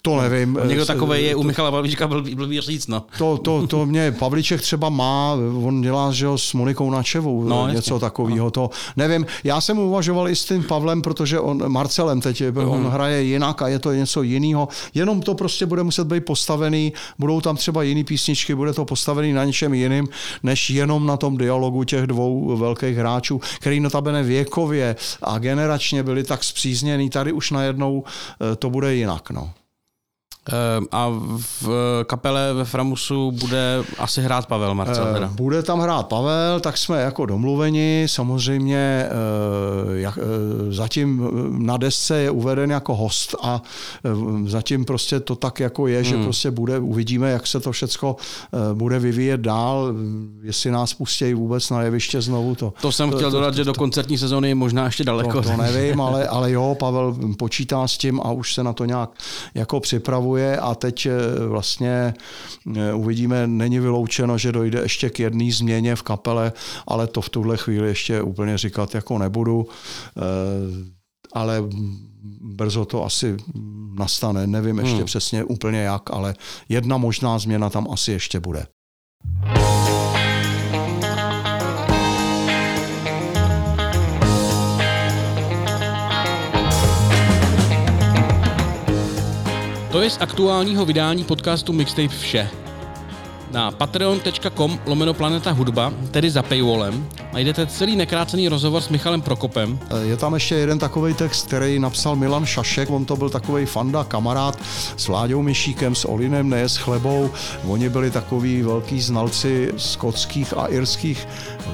To 0.01 0.21
nevím. 0.21 0.59
Někdo 0.65 0.85
takový 0.85 1.23
je 1.23 1.35
u 1.35 1.43
Michala 1.43 1.71
Pavlíčka 1.71 2.07
byl, 2.07 2.21
byl 2.21 2.61
říct, 2.61 2.87
no. 2.87 3.05
To, 3.17 3.37
to, 3.37 3.67
to 3.67 3.85
mě 3.85 4.11
Pavlíček 4.11 4.61
třeba 4.61 4.89
má, 4.89 5.33
on 5.63 5.81
dělá 5.81 6.11
že 6.11 6.25
jo, 6.25 6.37
s 6.37 6.53
Monikou 6.53 6.89
Načevou 6.89 7.43
no, 7.43 7.67
něco 7.67 7.99
takového. 7.99 8.51
To 8.51 8.69
nevím, 8.97 9.25
já 9.43 9.61
jsem 9.61 9.79
uvažoval 9.79 10.29
i 10.29 10.35
s 10.35 10.45
tím 10.45 10.63
Pavlem, 10.63 11.01
protože 11.01 11.39
on, 11.39 11.71
Marcelem 11.71 12.21
teď, 12.21 12.43
mm. 12.51 12.57
on 12.57 12.87
hraje 12.87 13.23
jinak 13.23 13.61
a 13.61 13.67
je 13.67 13.79
to 13.79 13.93
něco 13.93 14.21
jiného. 14.23 14.67
Jenom 14.93 15.21
to 15.21 15.35
prostě 15.35 15.65
bude 15.65 15.83
muset 15.83 16.07
být 16.07 16.25
postavený, 16.25 16.93
budou 17.19 17.41
tam 17.41 17.55
třeba 17.55 17.83
jiný 17.83 18.03
písničky, 18.03 18.55
bude 18.55 18.73
to 18.73 18.85
postavený 18.85 19.33
na 19.33 19.45
něčem 19.45 19.73
jiným, 19.73 20.07
než 20.43 20.69
jenom 20.69 21.05
na 21.05 21.17
tom 21.17 21.37
dialogu 21.37 21.83
těch 21.83 22.07
dvou 22.07 22.57
velkých 22.57 22.97
hráčů, 22.97 23.41
který 23.59 23.79
notabene 23.79 24.23
věkově 24.23 24.95
a 25.21 25.39
generačně 25.39 26.03
byli 26.03 26.23
tak 26.23 26.43
zpřízněný. 26.43 27.09
Tady 27.09 27.31
už 27.31 27.51
najednou 27.63 28.03
eh, 28.03 28.55
to 28.55 28.69
bude 28.69 28.95
jinak. 28.95 29.31
No. 29.31 29.53
Ehm, 30.49 30.85
A 30.91 31.09
v 31.61 31.67
kapele 32.07 32.53
ve 32.53 32.65
Framusu 32.65 33.31
bude 33.31 33.83
asi 33.97 34.21
hrát 34.21 34.45
Pavel 34.45 34.75
Marcel. 34.75 35.07
Eh, 35.09 35.13
Teda. 35.13 35.27
Bude 35.35 35.63
tam 35.63 35.79
hrát 35.79 36.07
Pavel, 36.07 36.59
tak 36.59 36.77
jsme 36.77 37.01
jako 37.01 37.25
domluveni. 37.25 38.05
Samozřejmě 38.09 38.77
eh, 38.77 39.09
jak, 39.99 40.17
eh, 40.17 40.71
zatím 40.73 41.29
na 41.65 41.77
desce 41.77 42.17
je 42.19 42.31
uveden 42.31 42.71
jako 42.71 42.95
host 42.95 43.35
a 43.41 43.61
eh, 44.05 44.09
zatím 44.49 44.85
prostě 44.85 45.19
to 45.19 45.35
tak 45.35 45.59
jako 45.59 45.87
je, 45.87 46.03
že 46.03 46.17
prostě 46.23 46.51
bude, 46.51 46.79
uvidíme, 46.79 47.31
jak 47.31 47.47
se 47.47 47.59
to 47.59 47.71
všecko 47.71 48.15
eh, 48.53 48.73
bude 48.73 48.99
vyvíjet 48.99 49.41
dál, 49.41 49.93
jestli 50.41 50.71
nás 50.71 50.93
pustí 50.93 51.33
vůbec 51.33 51.69
na 51.69 51.81
jeviště 51.81 52.21
znovu. 52.21 52.55
To, 52.55 52.73
To 52.81 52.91
jsem 52.91 53.11
chtěl 53.11 53.31
dodat, 53.31 53.55
že 53.55 53.63
do 53.63 53.73
koncertní 53.73 54.17
sezóny 54.17 54.47
je 54.47 54.55
možná 54.55 54.85
ještě 54.85 55.03
daleko. 55.03 55.41
to, 55.41 55.49
to 55.49 55.57
nevím, 55.57 56.01
ale, 56.01 56.27
ale 56.27 56.51
jo, 56.51 56.75
Pavel 56.79 57.15
počítá 57.37 57.87
s 57.87 57.97
tím 57.97 58.21
a 58.23 58.31
už 58.31 58.53
se 58.53 58.63
na 58.63 58.73
to 58.73 58.85
nějak 58.85 59.09
jako 59.55 59.79
připravuje 59.79 60.32
a 60.41 60.75
teď 60.75 61.05
eh, 61.05 61.45
vlastně 61.47 62.13
eh, 62.75 62.93
uvidíme, 62.93 63.47
není 63.47 63.79
vyloučeno, 63.79 64.37
že 64.37 64.51
dojde 64.51 64.79
ještě 64.79 65.09
k 65.09 65.19
jedné 65.19 65.51
změně 65.51 65.95
v 65.95 66.03
kapele, 66.03 66.51
ale 66.87 67.07
to 67.07 67.21
v 67.21 67.29
tuhle 67.29 67.57
chvíli 67.57 67.87
ještě 67.87 68.21
úplně 68.21 68.57
říkat 68.57 68.95
jako 68.95 69.17
nebudu, 69.17 69.67
eh, 70.17 70.21
ale 71.33 71.63
brzo 72.41 72.85
to 72.85 73.05
asi 73.05 73.37
nastane, 73.97 74.47
nevím 74.47 74.79
ještě 74.79 74.95
hmm. 74.95 75.05
přesně 75.05 75.43
úplně 75.43 75.79
jak, 75.79 76.01
ale 76.11 76.35
jedna 76.69 76.97
možná 76.97 77.39
změna 77.39 77.69
tam 77.69 77.87
asi 77.91 78.11
ještě 78.11 78.39
bude. 78.39 78.65
Je 90.03 90.09
z 90.09 90.17
aktuálního 90.21 90.85
vydání 90.85 91.23
podcastu 91.23 91.73
Mixtape 91.73 92.07
vše. 92.07 92.49
Na 93.51 93.71
patreon.com 93.71 94.79
lomeno 94.85 95.13
planeta 95.13 95.51
hudba, 95.51 95.93
tedy 96.11 96.29
za 96.29 96.43
paywallem, 96.43 97.07
najdete 97.33 97.67
celý 97.67 97.95
nekrácený 97.95 98.49
rozhovor 98.49 98.81
s 98.81 98.89
Michalem 98.89 99.21
Prokopem, 99.21 99.79
Je 100.03 100.17
tam 100.17 100.33
ještě 100.33 100.55
jeden 100.55 100.79
takový 100.79 101.13
text, 101.13 101.47
který 101.47 101.79
napsal 101.79 102.15
Milan 102.15 102.45
Šašek, 102.45 102.89
on 102.89 103.05
to 103.05 103.15
byl 103.15 103.29
takový 103.29 103.65
fanda, 103.65 104.03
kamarád 104.03 104.59
s 104.97 105.07
Láďou 105.07 105.41
Myšíkem, 105.41 105.95
s 105.95 106.05
Olinem, 106.05 106.49
ne 106.49 106.69
s 106.69 106.77
Chlebou. 106.77 107.31
Oni 107.67 107.89
byli 107.89 108.11
takový 108.11 108.61
velký 108.61 109.01
znalci 109.01 109.73
skotských 109.77 110.57
a 110.57 110.67
irských 110.67 111.27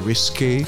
whisky. 0.03 0.65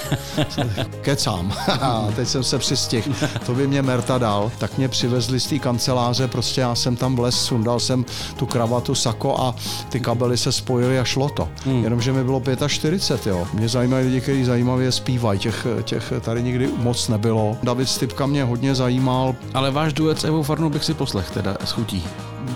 Kecám. 1.02 1.54
Teď 2.16 2.28
jsem 2.28 2.44
se 2.44 2.60
přistihl. 2.60 3.14
To 3.46 3.54
by 3.54 3.68
mě 3.68 3.82
Merta 3.82 4.18
dal. 4.18 4.52
Tak 4.58 4.78
mě 4.78 4.88
přivezli 4.88 5.40
z 5.40 5.48
té 5.48 5.60
kanceláře, 5.60 6.28
prostě 6.28 6.62
já 6.62 6.76
jsem 6.76 6.96
tam 6.96 7.16
vlez, 7.16 7.36
sundal 7.36 7.80
jsem 7.80 8.06
tu 8.36 8.46
kravatu, 8.46 8.96
sako 8.96 9.40
a 9.40 9.56
ty 9.90 10.00
kabely 10.00 10.38
se 10.38 10.52
spojily 10.52 11.00
a 11.00 11.04
šlo 11.04 11.30
to. 11.30 11.50
Hmm. 11.66 11.84
Jenomže 11.84 12.14
mi 12.14 12.24
bylo 12.24 12.42
45, 12.68 13.32
jo. 13.32 13.48
Mě 13.54 13.70
zajímají 13.70 14.06
lidi, 14.06 14.22
kteří 14.22 14.44
zajímavě 14.44 14.92
zpívají, 14.92 15.40
těch, 15.40 15.68
těch 15.84 16.14
tady 16.22 16.44
nikdy 16.44 16.70
moc 16.78 17.08
nebylo. 17.08 17.58
David 17.64 17.90
Stipka 17.90 18.26
mě 18.26 18.44
hodně 18.44 18.76
zajímal, 18.76 19.36
ale 19.54 19.72
váš 19.72 19.94
duet 19.94 20.20
s 20.20 20.24
Evou 20.24 20.44
Farnou 20.44 20.70
bych 20.70 20.84
si 20.84 20.94
poslech 20.94 21.32
teda 21.32 21.58
s 21.66 21.72
chutí. 21.72 22.04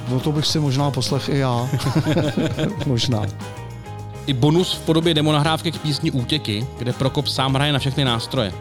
no 0.10 0.20
to 0.20 0.32
bych 0.32 0.46
si 0.46 0.60
možná 0.60 0.92
poslech 0.92 1.30
i 1.30 1.38
já. 1.38 1.70
možná. 2.86 3.22
I 4.28 4.34
bonus 4.34 4.74
v 4.74 4.80
podobě 4.80 5.14
demonahrávky 5.14 5.72
k 5.72 5.82
písni 5.82 6.12
Útěky, 6.12 6.68
kde 6.78 6.94
Prokop 6.94 7.28
sám 7.28 7.54
hraje 7.54 7.74
na 7.74 7.80
všechny 7.80 8.06
nástroje. 8.06 8.54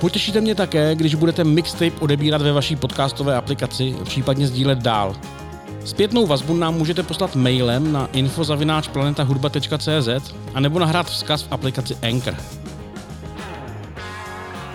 Potěšíte 0.00 0.40
mě 0.40 0.54
také, 0.54 0.94
když 0.94 1.14
budete 1.14 1.44
mixtape 1.44 2.00
odebírat 2.00 2.42
ve 2.42 2.52
vaší 2.52 2.76
podcastové 2.76 3.36
aplikaci, 3.36 3.94
případně 4.04 4.46
sdílet 4.46 4.78
dál. 4.78 5.16
Zpětnou 5.84 6.26
vazbu 6.26 6.54
nám 6.54 6.74
můžete 6.74 7.02
poslat 7.02 7.36
mailem 7.36 7.92
na 7.92 8.08
info.planetahudba.cz 8.12 10.34
a 10.54 10.60
nebo 10.60 10.78
nahrát 10.78 11.06
vzkaz 11.06 11.42
v 11.42 11.52
aplikaci 11.52 11.96
Anchor. 12.02 12.34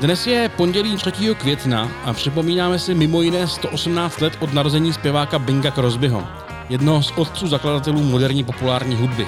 Dnes 0.01 0.27
je 0.27 0.49
pondělí 0.49 0.95
3. 0.95 1.11
května 1.35 1.91
a 2.05 2.13
připomínáme 2.13 2.79
si 2.79 2.93
mimo 2.93 3.21
jiné 3.21 3.47
118 3.47 4.21
let 4.21 4.33
od 4.39 4.53
narození 4.53 4.93
zpěváka 4.93 5.39
Binga 5.39 5.71
Crosbyho, 5.71 6.23
jednoho 6.69 7.03
z 7.03 7.11
otců 7.15 7.47
zakladatelů 7.47 8.03
moderní 8.03 8.43
populární 8.43 8.95
hudby. 8.95 9.27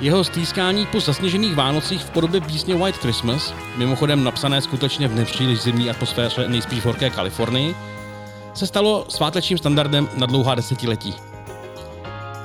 Jeho 0.00 0.24
stýskání 0.24 0.86
po 0.86 1.00
zasněžených 1.00 1.54
Vánocích 1.54 2.04
v 2.04 2.10
podobě 2.10 2.40
písně 2.40 2.74
White 2.74 2.96
Christmas, 2.96 3.54
mimochodem 3.76 4.24
napsané 4.24 4.62
skutečně 4.62 5.08
v 5.08 5.14
nepříliš 5.14 5.60
zimní 5.60 5.90
atmosféře 5.90 6.48
nejspíš 6.48 6.80
v 6.80 6.84
horké 6.84 7.10
Kalifornii, 7.10 7.74
se 8.54 8.66
stalo 8.66 9.04
svátečním 9.08 9.58
standardem 9.58 10.08
na 10.16 10.26
dlouhá 10.26 10.54
desetiletí. 10.54 11.14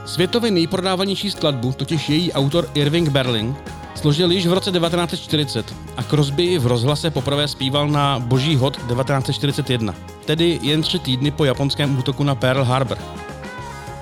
Světově 0.05 0.51
nejprodávanější 0.51 1.31
skladbu, 1.31 1.71
totiž 1.71 2.09
její 2.09 2.33
autor 2.33 2.69
Irving 2.73 3.09
Berlin, 3.09 3.55
složil 3.95 4.31
již 4.31 4.47
v 4.47 4.53
roce 4.53 4.71
1940 4.71 5.75
a 5.97 6.03
Crosby 6.03 6.57
v 6.57 6.67
rozhlase 6.67 7.11
poprvé 7.11 7.47
zpíval 7.47 7.87
na 7.87 8.19
Boží 8.19 8.55
hod 8.55 8.75
1941, 8.75 9.95
tedy 10.25 10.59
jen 10.61 10.81
tři 10.81 10.99
týdny 10.99 11.31
po 11.31 11.45
japonském 11.45 11.99
útoku 11.99 12.23
na 12.23 12.35
Pearl 12.35 12.63
Harbor. 12.63 12.97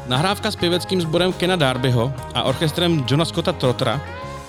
Nahrávka 0.07 0.51
s 0.51 0.55
pěveckým 0.55 1.01
sborem 1.01 1.33
Kena 1.33 1.55
Darbyho 1.55 2.13
a 2.33 2.43
orchestrem 2.43 3.05
Johna 3.07 3.25
Scotta 3.25 3.53
Trottera 3.53 4.01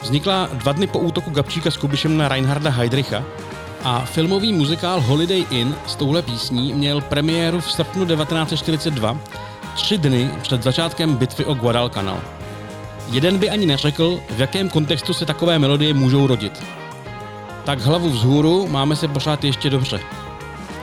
vznikla 0.02 0.48
dva 0.52 0.72
dny 0.72 0.86
po 0.86 0.98
útoku 0.98 1.30
Gabčíka 1.30 1.70
s 1.70 1.76
Kubišem 1.76 2.16
na 2.16 2.28
Reinharda 2.28 2.70
Heydricha 2.70 3.24
a 3.84 4.04
filmový 4.04 4.52
muzikál 4.52 5.00
Holiday 5.00 5.44
Inn 5.50 5.74
s 5.86 5.96
touhle 5.96 6.22
písní 6.22 6.72
měl 6.72 7.00
premiéru 7.00 7.60
v 7.60 7.72
srpnu 7.72 8.06
1942, 8.06 9.18
tři 9.74 9.98
dny 9.98 10.30
před 10.42 10.62
začátkem 10.62 11.16
bitvy 11.16 11.44
o 11.44 11.54
Guadalcanal. 11.54 12.20
Jeden 13.10 13.38
by 13.38 13.50
ani 13.50 13.66
neřekl, 13.66 14.20
v 14.30 14.40
jakém 14.40 14.68
kontextu 14.68 15.14
se 15.14 15.26
takové 15.26 15.58
melodie 15.58 15.94
můžou 15.94 16.26
rodit. 16.26 16.62
Tak 17.64 17.80
hlavu 17.80 18.10
vzhůru 18.10 18.66
máme 18.68 18.96
se 18.96 19.08
pořád 19.08 19.44
ještě 19.44 19.70
dobře. 19.70 20.00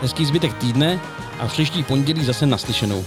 Hezký 0.01 0.25
zbytek 0.25 0.53
týdne 0.53 0.99
a 1.39 1.47
příští 1.47 1.83
pondělí 1.83 2.25
zase 2.25 2.45
naslyšenou. 2.45 3.05